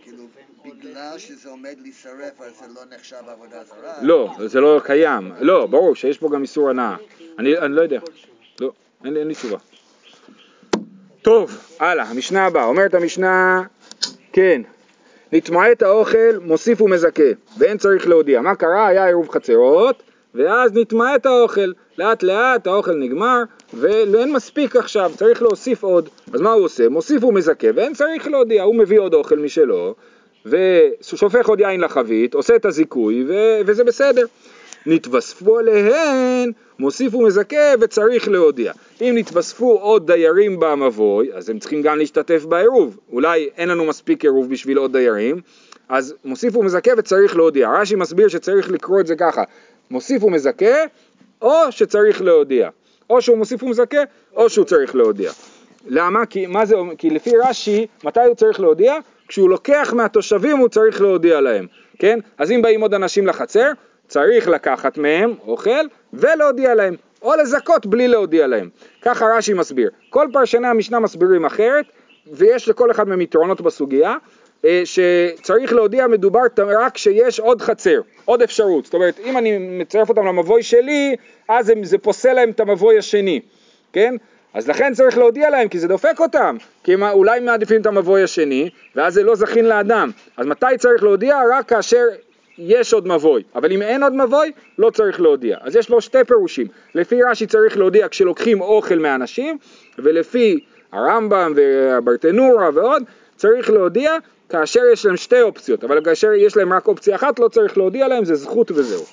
צופן 0.07 0.41
עוד 0.65 0.79
בגלל. 0.79 1.19
שזה 1.19 1.49
עומד 1.49 1.75
להישרף 1.83 2.41
אז 2.41 2.53
זה 2.59 2.67
לא 2.75 2.97
נחשב 2.97 3.17
עבודה 3.29 3.65
זרה? 3.65 3.93
לא, 4.03 4.31
זה 4.47 4.61
לא 4.61 4.81
קיים. 4.85 5.33
לא, 5.41 5.67
ברור 5.67 5.95
שיש 5.95 6.19
פה 6.19 6.29
גם 6.33 6.43
איסור 6.43 6.71
הנאה. 6.71 6.97
אני 7.39 7.59
אני 7.59 7.75
לא 7.75 7.83
יודע. 7.83 8.01
לא, 8.61 8.73
אין 9.05 9.13
לי- 9.15 9.21
אין 9.21 9.29
לי 9.29 9.35
תשובה. 9.35 9.59
טוב, 11.23 11.51
הלאה, 11.81 12.05
המשנה 12.05 12.47
הבאה. 12.47 12.65
אומרת 12.65 12.95
המשנה, 12.95 13.63
כן, 14.33 14.63
נתמעט 15.33 15.83
האוכל, 15.83 16.39
מוסיף 16.43 16.81
ומזכה, 16.81 17.23
ואין 17.59 17.79
צריך 17.79 18.09
להודיע. 18.09 18.41
מה 18.41 18.55
קרה? 18.55 18.87
היה 18.87 19.07
עירוב 19.07 19.29
חצרות, 19.29 20.03
ואז 20.37 20.73
נתמעט 20.75 21.27
האוכל. 21.27 21.73
לאט 21.99 22.23
לאט 22.23 22.67
האוכל 22.67 22.95
נגמר, 22.95 23.43
ואין 23.75 24.33
מספיק 24.33 24.77
עכשיו, 24.77 25.13
צריך 25.17 25.43
להוסיף 25.43 25.83
עוד. 25.83 26.09
אז 26.33 26.41
מה 26.41 26.53
הוא 26.53 26.65
עושה? 26.65 26.89
מוסיף 26.89 27.25
ומזכה, 27.25 27.67
ואין 27.75 27.95
צריך 27.95 28.27
להודיע. 28.27 28.63
הוא 28.63 28.75
מביא 28.75 29.01
עוד 29.01 29.15
אוכל 29.15 29.39
משלו, 29.39 29.95
ושופך 30.47 31.49
עוד 31.49 31.61
יין 31.61 31.81
לחבית, 31.81 32.35
עושה 32.35 32.57
את 32.57 32.65
הזיכוי, 32.65 33.25
ו- 33.29 33.61
וזה 33.67 33.85
בסדר. 33.85 34.27
נתווספו 34.87 35.59
עליהן, 35.59 36.53
מוסיף 36.79 37.15
ומזכה 37.15 37.75
וצריך 37.81 38.29
להודיע. 38.29 38.73
אם 39.01 39.13
נתווספו 39.17 39.73
עוד 39.73 40.07
דיירים 40.07 40.61
במבוי, 40.61 41.29
אז 41.35 41.49
הם 41.51 41.59
צריכים 41.59 41.83
גם 41.83 41.99
להשתתף 41.99 42.45
בעירוב. 42.45 42.99
אולי 43.13 43.49
אין 43.57 43.69
לנו 43.69 43.85
מספיק 43.85 44.25
עירוב 44.25 44.51
בשביל 44.51 44.79
עוד 44.79 44.93
דיירים, 44.93 45.41
אז 45.89 46.15
מוסיף 46.25 46.57
ומזכה 46.57 46.91
וצריך 46.99 47.37
להודיע. 47.37 47.71
רש"י 47.81 47.95
מסביר 47.95 48.29
שצריך 48.29 48.71
לקרוא 48.71 49.01
את 49.01 49.07
זה 49.07 49.17
ככה, 49.17 49.43
מוסיף 49.91 50.25
ומזכה, 50.25 50.75
או 51.43 51.73
שצריך 51.73 52.23
להודיע. 52.23 52.69
או 53.11 53.23
שהוא 53.23 53.39
מוסיף 53.39 53.63
ומזכה, 53.63 53.99
או 54.37 54.51
שהוא 54.51 54.65
צריך 54.65 54.95
להודיע. 54.95 55.31
למה? 55.87 56.27
כי, 56.27 56.47
מה 56.47 56.67
זה? 56.67 56.77
כי 56.99 57.11
לפי 57.11 57.31
רש"י, 57.45 57.87
מתי 58.05 58.21
הוא 58.21 58.35
צריך 58.35 58.61
להודיע? 58.61 58.95
כשהוא 59.29 59.51
לוקח 59.51 59.93
מהתושבים 59.97 60.57
הוא 60.57 60.69
צריך 60.69 61.01
להודיע 61.01 61.41
להם, 61.41 61.67
כן? 61.99 62.19
אז 62.39 62.51
אם 62.51 62.63
באים 62.63 62.81
עוד 62.81 62.95
אנשים 62.95 63.27
לחצר, 63.27 63.73
צריך 64.09 64.49
לקחת 64.49 64.99
מהם 64.99 65.35
אוכל 65.47 65.87
ולהודיע 66.13 66.75
להם, 66.75 66.95
או 67.23 67.33
לזכות 67.43 67.87
בלי 67.87 68.09
להודיע 68.09 68.47
להם. 68.47 68.69
ככה 69.03 69.27
רש"י 69.37 69.55
מסביר. 69.55 69.91
כל 70.11 70.27
פרשני 70.33 70.69
המשנה 70.69 71.01
מסבירים 71.01 71.45
אחרת, 71.45 71.85
ויש 72.33 72.69
לכל 72.69 72.91
אחד 72.91 73.09
מהם 73.09 73.21
יתרונות 73.21 73.61
בסוגיה, 73.61 74.17
שצריך 74.85 75.73
להודיע 75.73 76.07
מדובר 76.07 76.41
רק 76.59 76.95
כשיש 76.95 77.41
עוד 77.41 77.63
חצר, 77.63 78.01
עוד 78.25 78.43
אפשרות. 78.43 78.85
זאת 78.85 78.95
אומרת, 78.95 79.21
אם 79.25 79.39
אני 79.39 79.59
מצרף 79.59 80.09
אותם 80.09 80.27
למבוי 80.27 80.63
שלי, 80.63 81.17
אז 81.49 81.73
זה 81.83 81.99
פוסל 81.99 82.33
להם 82.33 82.51
את 82.51 82.61
המבוי 82.61 82.99
השני, 82.99 83.41
כן? 83.93 84.15
אז 84.55 84.69
לכן 84.69 84.95
צריך 84.95 85.19
להודיע 85.19 85.51
להם, 85.51 85.69
כי 85.69 85.79
זה 85.79 85.89
דופק 85.89 86.21
אותם, 86.21 86.57
כי 86.85 86.95
הם 86.95 87.03
אולי 87.03 87.41
מעדיפים 87.41 87.81
את 87.81 87.87
המבוי 87.87 88.23
השני, 88.23 88.71
ואז 88.97 89.15
זה 89.15 89.23
לא 89.23 89.35
זכין 89.35 89.65
לאדם. 89.65 90.11
אז 90.37 90.47
מתי 90.47 90.67
צריך 90.79 91.03
להודיע? 91.03 91.41
רק 91.53 91.69
כאשר 91.69 92.05
יש 92.59 92.93
עוד 92.93 93.09
מבוי, 93.09 93.43
אבל 93.55 93.73
אם 93.73 93.83
אין 93.83 94.03
עוד 94.03 94.15
מבוי, 94.15 94.53
לא 94.79 94.91
צריך 94.91 95.21
להודיע. 95.21 95.57
אז 95.61 95.77
יש 95.77 95.91
לו 95.91 96.01
שתי 96.01 96.25
פירושים. 96.27 96.67
לפי 96.95 97.23
רש"י 97.23 97.47
צריך 97.47 97.77
להודיע 97.77 98.09
כשלוקחים 98.09 98.61
אוכל 98.61 98.99
מאנשים, 98.99 99.59
ולפי 99.99 100.61
הרמב"ם 100.93 101.53
והברטנורה 101.57 102.71
ועוד, 102.75 103.03
צריך 103.37 103.71
להודיע 103.71 104.17
כאשר 104.61 104.81
יש 104.93 105.07
להם 105.07 105.17
שתי 105.17 105.43
אופציות, 105.43 105.85
אבל 105.85 106.05
כאשר 106.05 106.33
יש 106.33 106.57
להם 106.57 106.73
רק 106.73 106.89
אופציה 106.89 107.17
אחת, 107.17 107.39
לא 107.39 107.49
צריך 107.49 107.79
להודיע 107.79 108.09
להם, 108.09 108.25
זה 108.25 108.35
זכות 108.35 108.71
וזהו. 108.71 109.05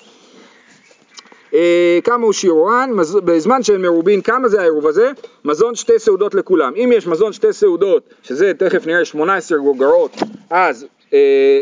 אה, 1.54 1.98
כמה 2.04 2.24
הוא 2.24 2.32
שיעורן, 2.32 2.90
בזמן 3.24 3.62
שהם 3.62 3.82
מרובין, 3.82 4.20
כמה 4.20 4.48
זה 4.48 4.60
העירוב 4.60 4.86
הזה? 4.86 5.10
מזון 5.44 5.74
שתי 5.74 5.98
סעודות 5.98 6.34
לכולם. 6.34 6.72
אם 6.76 6.90
יש 6.94 7.06
מזון 7.06 7.32
שתי 7.32 7.52
סעודות, 7.52 8.02
שזה 8.22 8.52
תכף 8.54 8.86
נראה 8.86 9.04
18 9.04 9.58
גוגרות, 9.58 10.16
אז 10.50 10.86
אה, 11.12 11.60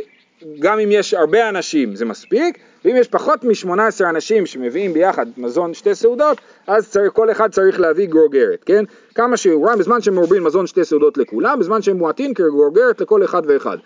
גם 0.59 0.79
אם 0.79 0.89
יש 0.93 1.15
הרבה 1.15 1.49
אנשים 1.49 1.97
זה 1.97 2.05
מספיק, 2.05 2.59
ואם 2.85 2.97
יש 2.97 3.09
פחות 3.09 3.45
מ-18 3.45 4.05
אנשים 4.09 4.47
שמביאים 4.47 4.93
ביחד 4.93 5.27
מזון 5.37 5.75
שתי 5.75 5.95
סעודות, 5.95 6.39
אז 6.67 6.91
צריך, 6.91 7.13
כל 7.13 7.31
אחד 7.31 7.51
צריך 7.51 7.81
להביא 7.81 8.07
גרוגרת, 8.07 8.65
כן? 8.65 8.85
כמה 9.15 9.37
שיעורן, 9.37 9.79
בזמן 9.79 10.03
שהם 10.03 10.15
מרובין 10.15 10.43
מזון 10.43 10.67
שתי 10.67 10.85
סעודות 10.85 11.19
לכולם, 11.19 11.59
בזמן 11.59 11.83
שהם 11.83 11.97
מועטים 11.97 12.35
כגרוגרת 12.35 13.01
לכל 13.01 13.25
אחד 13.25 13.43
ואחד. 13.47 13.77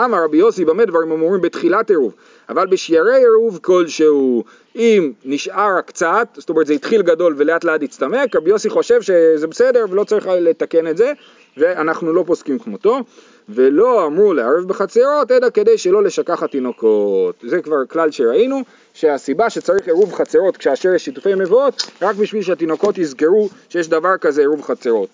אמר 0.00 0.24
רבי 0.24 0.36
יוסי 0.36 0.64
במה 0.64 0.84
דברים 0.84 1.12
אמורים 1.12 1.40
בתחילת 1.40 1.90
עירוב, 1.90 2.14
אבל 2.48 2.66
בשיירי 2.66 3.16
עירוב 3.16 3.58
כלשהו, 3.62 4.44
אם 4.76 5.12
נשאר 5.24 5.80
קצת, 5.80 6.28
זאת 6.34 6.48
אומרת 6.48 6.66
זה 6.66 6.72
התחיל 6.72 7.02
גדול 7.02 7.34
ולאט 7.36 7.64
לאט 7.64 7.82
הצטמק, 7.82 8.36
רבי 8.36 8.50
יוסי 8.50 8.68
חושב 8.70 9.02
שזה 9.02 9.46
בסדר 9.46 9.84
ולא 9.90 10.04
צריך 10.04 10.26
לתקן 10.26 10.86
את 10.86 10.96
זה, 10.96 11.12
ואנחנו 11.56 12.12
לא 12.12 12.24
פוסקים 12.26 12.58
כמותו, 12.58 13.00
ולא 13.48 14.06
אמרו 14.06 14.34
לערב 14.34 14.64
בחצרות, 14.68 15.30
אלא 15.30 15.50
כדי 15.50 15.78
שלא 15.78 16.02
לשכח 16.02 16.42
התינוקות. 16.42 17.34
זה 17.42 17.62
כבר 17.62 17.86
כלל 17.88 18.10
שראינו, 18.10 18.62
שהסיבה 18.94 19.50
שצריך 19.50 19.86
עירוב 19.86 20.14
חצרות 20.14 20.56
כאשר 20.56 20.94
יש 20.94 21.04
שיתופי 21.04 21.34
מבואות, 21.34 21.90
רק 22.02 22.16
בשביל 22.16 22.42
שהתינוקות 22.42 22.98
יזכרו 22.98 23.48
שיש 23.68 23.88
דבר 23.88 24.16
כזה 24.20 24.40
עירוב 24.40 24.62
חצרות. 24.62 25.08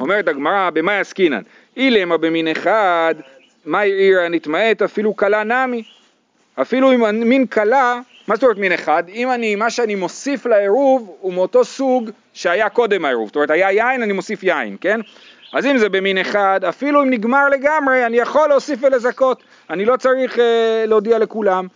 אומרת 0.00 0.28
הגמרא, 0.28 0.70
במה 0.70 0.98
עסקינן? 0.98 1.42
אילמה 1.76 2.16
במין 2.16 2.48
אחד, 2.48 3.14
מה 3.64 3.80
העירה 3.80 4.28
נתמעט 4.28 4.82
אפילו 4.82 5.16
כלה 5.16 5.44
נמי. 5.44 5.82
אפילו 6.54 6.92
אם 6.92 7.28
מין 7.28 7.46
כלה, 7.46 8.00
מה 8.28 8.34
זאת 8.34 8.42
אומרת 8.42 8.58
מין 8.58 8.72
אחד? 8.72 9.02
אם 9.08 9.30
אני, 9.30 9.54
מה 9.54 9.70
שאני 9.70 9.94
מוסיף 9.94 10.46
לעירוב 10.46 11.16
הוא 11.20 11.32
מאותו 11.32 11.64
סוג 11.64 12.10
שהיה 12.34 12.68
קודם 12.68 13.04
העירוב. 13.04 13.28
זאת 13.28 13.36
אומרת, 13.36 13.50
היה 13.50 13.72
יין, 13.72 14.02
אני 14.02 14.12
מוסיף 14.12 14.42
יין, 14.42 14.76
כן? 14.80 15.00
אז 15.52 15.66
אם 15.66 15.78
זה 15.78 15.88
במין 15.88 16.18
אחד, 16.18 16.60
אפילו 16.68 17.02
אם 17.02 17.10
נגמר 17.10 17.48
לגמרי, 17.48 18.06
אני 18.06 18.16
יכול 18.16 18.48
להוסיף 18.48 18.78
ולזכות. 18.82 19.42
אני 19.70 19.84
לא 19.84 19.96
צריך 19.96 20.38
אה, 20.38 20.84
להודיע 20.86 21.18
לכולם. 21.18 21.66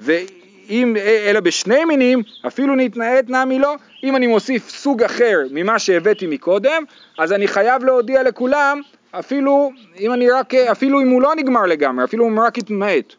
ואם, 0.00 0.96
אה, 0.96 1.30
אלא 1.30 1.40
בשני 1.40 1.84
מינים, 1.84 2.22
אפילו 2.46 2.74
נתנאט 2.74 3.28
נמי 3.28 3.58
לא. 3.58 3.74
אם 4.04 4.16
אני 4.16 4.26
מוסיף 4.26 4.68
סוג 4.68 5.02
אחר 5.02 5.38
ממה 5.50 5.78
שהבאתי 5.78 6.26
מקודם, 6.26 6.82
אז 7.18 7.32
אני 7.32 7.48
חייב 7.48 7.84
להודיע 7.84 8.22
לכולם, 8.22 8.80
אפילו 9.10 9.72
אם 10.00 10.12
אני 10.12 10.30
רק, 10.30 10.54
אה, 10.54 10.72
אפילו 10.72 11.00
אם 11.00 11.08
הוא 11.08 11.22
לא 11.22 11.34
נגמר 11.36 11.66
לגמרי, 11.66 12.04
אפילו 12.04 12.28
אם 12.28 12.40
רק 12.40 12.58
התמעט. 12.58 13.14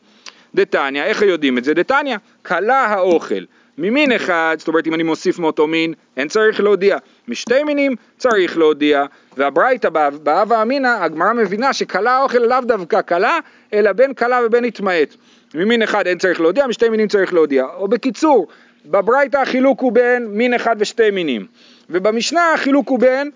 דתניא, 0.55 1.03
איך 1.03 1.21
יודעים 1.21 1.57
את 1.57 1.63
זה? 1.63 1.73
דתניא, 1.73 2.17
כלה 2.45 2.85
האוכל. 2.85 3.43
ממין 3.77 4.11
אחד, 4.11 4.55
זאת 4.59 4.67
אומרת 4.67 4.87
אם 4.87 4.93
אני 4.93 5.03
מוסיף 5.03 5.39
מאותו 5.39 5.67
מין, 5.67 5.93
אין 6.17 6.27
צריך 6.27 6.61
להודיע. 6.61 6.97
משתי 7.29 7.63
מינים 7.63 7.95
צריך 8.17 8.57
להודיע. 8.57 9.05
והברייתא 9.37 9.89
בהווה 10.23 10.61
אמינא, 10.61 10.87
הגמרא 10.87 11.33
מבינה 11.33 11.73
שכלה 11.73 12.11
האוכל 12.11 12.37
לאו 12.37 12.61
דווקא 12.61 13.01
כלה, 13.01 13.39
אלא 13.73 13.91
בין 13.91 14.13
כלה 14.13 14.39
ובין 14.45 14.63
התמעט. 14.63 15.15
ממין 15.55 15.81
אחד 15.81 16.07
אין 16.07 16.17
צריך 16.17 16.41
להודיע, 16.41 16.67
משתי 16.67 16.89
מינים 16.89 17.07
צריך 17.07 17.33
להודיע. 17.33 17.65
או 17.75 17.87
בקיצור, 17.87 18.47
בברייתא 18.85 19.37
החילוק 19.37 19.79
הוא 19.79 19.91
בין 19.91 20.27
מין 20.27 20.53
אחד 20.53 20.75
ושתי 20.79 21.11
מינים. 21.11 21.45
ובמשנה 21.89 22.53
החילוק 22.53 22.89
הוא 22.89 22.99
בין 22.99 23.31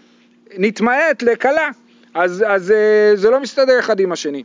נתמעט 0.57 1.23
לכלה. 1.23 1.69
אז, 2.13 2.45
אז 2.47 2.71
אה, 2.71 3.11
זה 3.15 3.29
לא 3.29 3.39
מסתדר 3.39 3.79
אחד 3.79 3.99
עם 3.99 4.11
השני. 4.11 4.43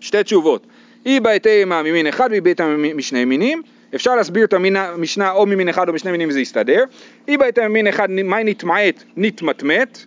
שתי 0.00 0.22
תשובות. 0.22 0.66
אי 1.06 1.20
בהתאמה 1.20 1.82
ממין 1.82 2.06
אחד 2.06 2.28
ואי 2.30 2.40
בהתאמה 2.40 2.76
משני 2.76 3.24
מינים. 3.24 3.62
אפשר 3.94 4.16
להסביר 4.16 4.44
את 4.44 4.54
המשנה 4.54 5.30
או 5.30 5.46
ממין 5.46 5.68
אחד 5.68 5.88
או 5.88 5.92
משני 5.92 6.10
מינים 6.10 6.28
וזה 6.28 6.40
יסתדר. 6.40 6.84
אי 7.28 7.36
בהתאמה 7.36 7.68
ממין 7.68 7.86
אחד, 7.86 8.10
מהי 8.10 8.44
נתמעט? 8.44 9.02
נתמטמט. 9.16 9.98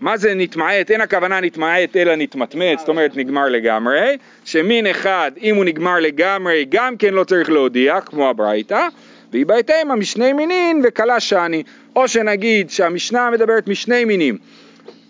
מה 0.00 0.16
זה 0.16 0.34
נתמעט? 0.34 0.90
אין 0.90 1.00
הכוונה 1.00 1.40
נתמעט 1.40 1.96
אלא 1.96 2.16
נתמטמט, 2.16 2.78
זאת 2.78 2.88
אומרת 2.88 3.16
נגמר 3.16 3.48
לגמרי. 3.48 4.16
שמין 4.44 4.86
אחד, 4.86 5.32
אם 5.42 5.56
הוא 5.56 5.64
נגמר 5.64 5.98
לגמרי, 6.00 6.66
גם 6.68 6.96
כן 6.96 7.14
לא 7.14 7.24
צריך 7.24 7.50
להודיע, 7.50 8.00
כמו 8.00 8.30
הברייתא. 8.30 8.88
והיא 9.32 9.46
בהתאמה 9.46 9.96
משני 9.96 10.32
מינין 10.32 10.82
וכלה 10.84 11.20
שאני, 11.20 11.62
או 11.96 12.08
שנגיד 12.08 12.70
שהמשנה 12.70 13.30
מדברת 13.30 13.68
משני 13.68 14.04
מינים, 14.04 14.38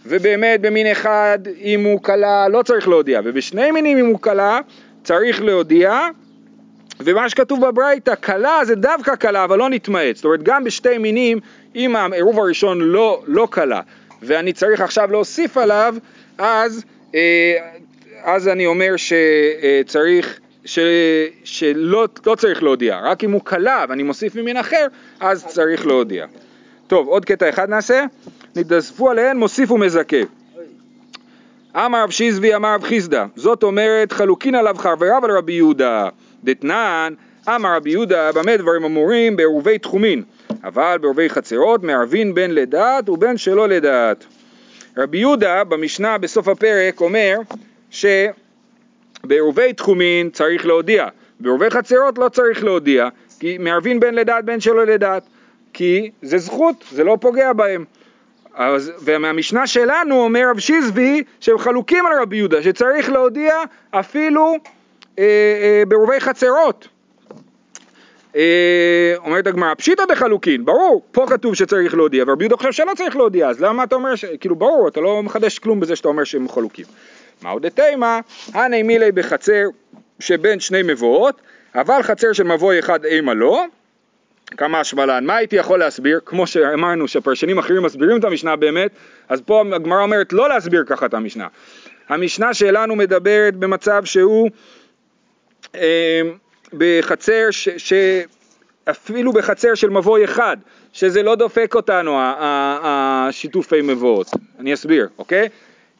ובאמת 0.06 0.60
במין 0.60 0.86
אחד 0.86 1.38
אם 1.60 1.84
הוא 1.84 2.02
כלה 2.02 2.48
לא 2.48 2.62
צריך 2.62 2.88
להודיע, 2.88 3.20
ובשני 3.24 3.70
מינים 3.70 3.98
אם 3.98 4.06
הוא 4.06 4.20
כלה 4.20 4.60
צריך 5.02 5.42
להודיע, 5.42 6.08
ומה 7.04 7.28
שכתוב 7.28 7.66
בברייתא, 7.66 8.14
כלה 8.14 8.60
זה 8.64 8.74
דווקא 8.74 9.16
כלה 9.16 9.44
אבל 9.44 9.58
לא 9.58 9.68
נתמעט, 9.68 10.16
זאת 10.16 10.24
אומרת 10.24 10.42
גם 10.42 10.64
בשתי 10.64 10.98
מינים 10.98 11.38
אם 11.76 11.96
העירוב 11.96 12.38
הראשון 12.38 12.80
לא, 12.80 13.22
לא 13.26 13.48
כלה, 13.50 13.80
ואני 14.22 14.52
צריך 14.52 14.80
עכשיו 14.80 15.10
להוסיף 15.10 15.56
עליו, 15.56 15.94
אז, 16.38 16.84
אה, 17.14 17.56
אז 18.22 18.48
אני 18.48 18.66
אומר 18.66 18.94
שצריך, 18.96 20.40
ש, 20.64 20.78
שלא 21.44 22.06
לא 22.26 22.34
צריך 22.34 22.62
להודיע, 22.62 23.00
רק 23.02 23.24
אם 23.24 23.30
הוא 23.30 23.44
כלה 23.44 23.84
ואני 23.88 24.02
מוסיף 24.02 24.34
ממין 24.34 24.56
אחר, 24.56 24.86
אז 25.20 25.46
צריך 25.46 25.86
להודיע. 25.86 26.26
טוב, 26.86 27.08
עוד 27.08 27.24
קטע 27.24 27.48
אחד 27.48 27.70
נעשה, 27.70 28.04
נתאספו 28.56 29.10
עליהן 29.10 29.36
מוסיף 29.36 29.70
ומזכה. 29.70 30.16
אמר 31.76 32.02
רב 32.02 32.10
שיזבי 32.10 32.54
אמר 32.54 32.74
רב 32.74 32.82
חיסדא, 32.82 33.24
זאת 33.36 33.62
אומרת 33.62 34.12
חלוקין 34.12 34.54
עליו 34.54 34.74
חבריו 34.78 35.24
על 35.24 35.30
רבי 35.30 35.52
יהודה. 35.52 36.08
דתנן, 36.44 37.14
אמר 37.48 37.76
רבי 37.76 37.90
יהודה, 37.90 38.32
במה 38.32 38.56
דברים 38.56 38.84
אמורים? 38.84 39.36
בעירובי 39.36 39.78
תחומין, 39.78 40.22
אבל 40.64 40.98
בעירובי 41.00 41.28
חצרות 41.28 41.82
מערבין 41.82 42.34
בין 42.34 42.54
לדעת 42.54 43.08
ובין 43.08 43.36
שלא 43.36 43.68
לדעת. 43.68 44.24
רבי 44.96 45.18
יהודה 45.18 45.64
במשנה 45.64 46.18
בסוף 46.18 46.48
הפרק 46.48 47.00
אומר 47.00 47.38
שבעירובי 47.90 49.72
תחומין 49.72 50.30
צריך 50.30 50.66
להודיע, 50.66 51.06
בעירובי 51.40 51.70
חצרות 51.70 52.18
לא 52.18 52.28
צריך 52.28 52.64
להודיע, 52.64 53.08
כי 53.40 53.58
מערבין 53.58 54.00
בין 54.00 54.14
לדעת 54.14 54.44
בין 54.44 54.60
שלא 54.60 54.86
לדעת, 54.86 55.22
כי 55.72 56.10
זה 56.22 56.38
זכות, 56.38 56.84
זה 56.90 57.04
לא 57.04 57.18
פוגע 57.20 57.52
בהם. 57.52 57.84
אז, 58.54 58.92
ומהמשנה 59.04 59.66
שלנו 59.66 60.24
אומר 60.24 60.50
רב 60.50 60.58
שיזבי 60.58 61.22
שהם 61.40 61.58
חלוקים 61.58 62.06
על 62.06 62.12
רבי 62.22 62.36
יהודה, 62.36 62.62
שצריך 62.62 63.10
להודיע 63.10 63.54
אפילו 63.90 64.56
אה, 65.20 65.24
אה, 65.62 65.82
בעירובי 65.88 66.20
חצרות. 66.20 66.88
אה, 68.36 69.14
אומרת 69.16 69.46
הגמרא, 69.46 69.74
פשיטא 69.74 70.04
דחלוקין, 70.08 70.64
ברור, 70.64 71.02
פה 71.12 71.26
כתוב 71.28 71.54
שצריך 71.54 71.94
להודיע, 71.94 72.24
ורבי 72.26 72.44
יהודה 72.44 72.56
חושב 72.56 72.72
שלא 72.72 72.92
צריך 72.96 73.16
להודיע, 73.16 73.48
אז 73.48 73.60
למה 73.60 73.84
אתה 73.84 73.94
אומר, 73.94 74.16
ש... 74.16 74.24
כאילו 74.24 74.56
ברור, 74.56 74.88
אתה 74.88 75.00
לא 75.00 75.22
מחדש 75.22 75.58
כלום 75.58 75.80
בזה 75.80 75.96
שאתה 75.96 76.08
אומר 76.08 76.24
שהם 76.24 76.48
חלוקים. 76.48 76.84
מהו 77.42 77.58
דתימה, 77.58 78.20
הני 78.54 78.82
מילי 78.82 79.12
בחצר 79.12 79.64
שבין 80.20 80.60
שני 80.60 80.82
מבואות, 80.82 81.40
אבל 81.74 82.02
חצר 82.02 82.32
של 82.32 82.44
מבוי 82.44 82.78
אחד 82.78 83.04
אימה 83.04 83.34
לא, 83.34 83.64
כמה 84.56 84.80
השמלן, 84.80 85.24
מה 85.24 85.36
הייתי 85.36 85.56
יכול 85.56 85.78
להסביר? 85.78 86.20
כמו 86.26 86.46
שאמרנו 86.46 87.08
שפרשנים 87.08 87.58
אחרים 87.58 87.82
מסבירים 87.82 88.18
את 88.18 88.24
המשנה 88.24 88.56
באמת, 88.56 88.90
אז 89.28 89.40
פה 89.40 89.64
הגמרא 89.74 90.02
אומרת 90.02 90.32
לא 90.32 90.48
להסביר 90.48 90.84
ככה 90.86 91.06
את 91.06 91.14
המשנה. 91.14 91.46
המשנה 92.08 92.54
שלנו 92.54 92.96
מדברת 92.96 93.56
במצב 93.56 94.04
שהוא 94.04 94.50
בחצר, 96.72 97.50
ש, 97.50 97.68
ש, 97.68 97.92
אפילו 98.90 99.32
בחצר 99.32 99.74
של 99.74 99.90
מבוי 99.90 100.24
אחד, 100.24 100.56
שזה 100.92 101.22
לא 101.22 101.34
דופק 101.34 101.74
אותנו 101.74 102.18
השיתופי 102.20 103.80
מבואות. 103.82 104.30
אני 104.58 104.74
אסביר, 104.74 105.08
אוקיי? 105.18 105.48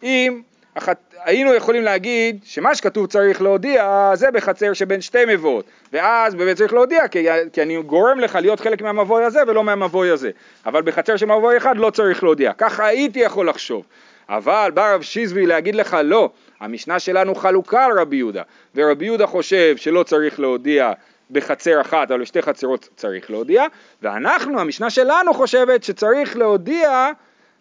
אם 0.03 0.41
אחת, 0.75 1.15
היינו 1.25 1.55
יכולים 1.55 1.83
להגיד 1.83 2.39
שמה 2.45 2.75
שכתוב 2.75 3.07
צריך 3.07 3.43
להודיע 3.43 4.11
זה 4.15 4.31
בחצר 4.31 4.73
שבין 4.73 5.01
שתי 5.01 5.25
מבואות 5.29 5.65
ואז 5.93 6.35
באמת 6.35 6.57
צריך 6.57 6.73
להודיע 6.73 7.09
כי, 7.09 7.27
כי 7.53 7.63
אני 7.63 7.83
גורם 7.83 8.21
לך 8.21 8.35
להיות 8.35 8.61
חלק 8.61 8.83
מהמבוי 8.83 9.25
הזה 9.25 9.41
ולא 9.47 9.65
מהמבוי 9.65 10.11
הזה 10.11 10.31
אבל 10.67 10.83
בחצר 10.83 11.17
של 11.17 11.27
מבוי 11.27 11.57
אחד 11.57 11.77
לא 11.77 11.91
צריך 11.91 12.23
להודיע 12.23 12.53
ככה 12.59 12.87
הייתי 12.87 13.21
יכול 13.21 13.49
לחשוב 13.49 13.85
אבל 14.29 14.71
בא 14.75 14.95
רב 14.95 15.03
שיזבי 15.03 15.47
להגיד 15.47 15.75
לך 15.75 15.97
לא 16.05 16.31
המשנה 16.61 16.99
שלנו 16.99 17.35
חלוקה 17.35 17.85
על 17.85 17.99
רבי 17.99 18.17
יהודה 18.17 18.43
ורבי 18.75 19.05
יהודה 19.05 19.27
חושב 19.27 19.77
שלא 19.77 20.03
צריך 20.03 20.41
להודיע 20.41 20.93
בחצר 21.31 21.81
אחת 21.81 22.11
אבל 22.11 22.21
בשתי 22.21 22.43
חצרות 22.43 22.89
צריך 22.97 23.31
להודיע 23.31 23.65
ואנחנו 24.03 24.61
המשנה 24.61 24.91
שלנו 24.91 25.35
חושבת 25.35 25.85
שצריך 25.85 26.37
להודיע 26.37 27.11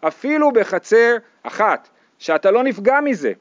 אפילו 0.02 0.52
בחצר 0.52 1.18
אחת 1.44 1.90
שאתה 2.20 2.52
לא 2.52 2.64
נפגע 2.64 3.00
מזה, 3.04 3.32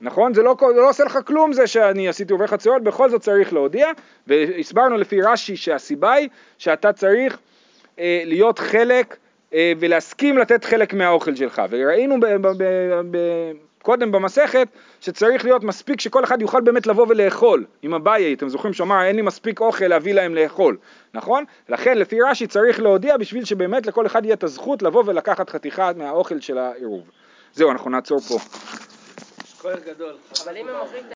נכון? 0.00 0.34
זה 0.34 0.42
לא, 0.42 0.56
זה 0.74 0.80
לא 0.80 0.88
עושה 0.88 1.04
לך 1.04 1.18
כלום 1.26 1.52
זה 1.52 1.66
שאני 1.66 2.08
עשיתי 2.08 2.32
עובר 2.32 2.46
חצרות, 2.46 2.82
בכל 2.82 3.10
זאת 3.10 3.20
צריך 3.20 3.52
להודיע, 3.52 3.86
והסברנו 4.26 4.96
לפי 4.96 5.22
רש"י 5.22 5.56
שהסיבה 5.56 6.12
היא 6.12 6.28
שאתה 6.58 6.92
צריך 6.92 7.38
אה, 7.98 8.22
להיות 8.24 8.58
חלק 8.58 9.16
אה, 9.54 9.72
ולהסכים 9.78 10.38
לתת 10.38 10.64
חלק 10.64 10.94
מהאוכל 10.94 11.34
שלך, 11.34 11.62
וראינו 11.70 12.16
קודם 13.82 14.12
במסכת 14.12 14.68
שצריך 15.00 15.44
להיות 15.44 15.64
מספיק 15.64 16.00
שכל 16.00 16.24
אחד 16.24 16.42
יוכל 16.42 16.60
באמת 16.60 16.86
לבוא 16.86 17.06
ולאכול 17.08 17.64
עם 17.82 17.94
אביי, 17.94 18.34
אתם 18.34 18.48
זוכרים 18.48 18.74
שאמר 18.74 19.02
אין 19.02 19.16
לי 19.16 19.22
מספיק 19.22 19.60
אוכל 19.60 19.84
להביא 19.84 20.14
להם 20.14 20.34
לאכול, 20.34 20.76
נכון? 21.14 21.44
לכן 21.68 21.98
לפי 21.98 22.20
רש"י 22.20 22.46
צריך 22.46 22.80
להודיע 22.80 23.16
בשביל 23.16 23.44
שבאמת 23.44 23.86
לכל 23.86 24.06
אחד 24.06 24.24
יהיה 24.24 24.34
את 24.34 24.44
הזכות 24.44 24.82
לבוא 24.82 25.02
ולקחת 25.06 25.50
חתיכה 25.50 25.90
מהאוכל 25.96 26.40
של 26.40 26.58
העירוב. 26.58 27.02
זהו, 27.54 27.70
אנחנו 27.70 27.90
נעצור 27.90 28.20
פה. 28.20 28.38
כהן 29.62 29.78
גדול. 29.86 30.14
אבל 30.44 30.56
אם 30.56 30.68
הם 30.68 30.74
אוכלים 30.74 31.04
את 31.04 31.10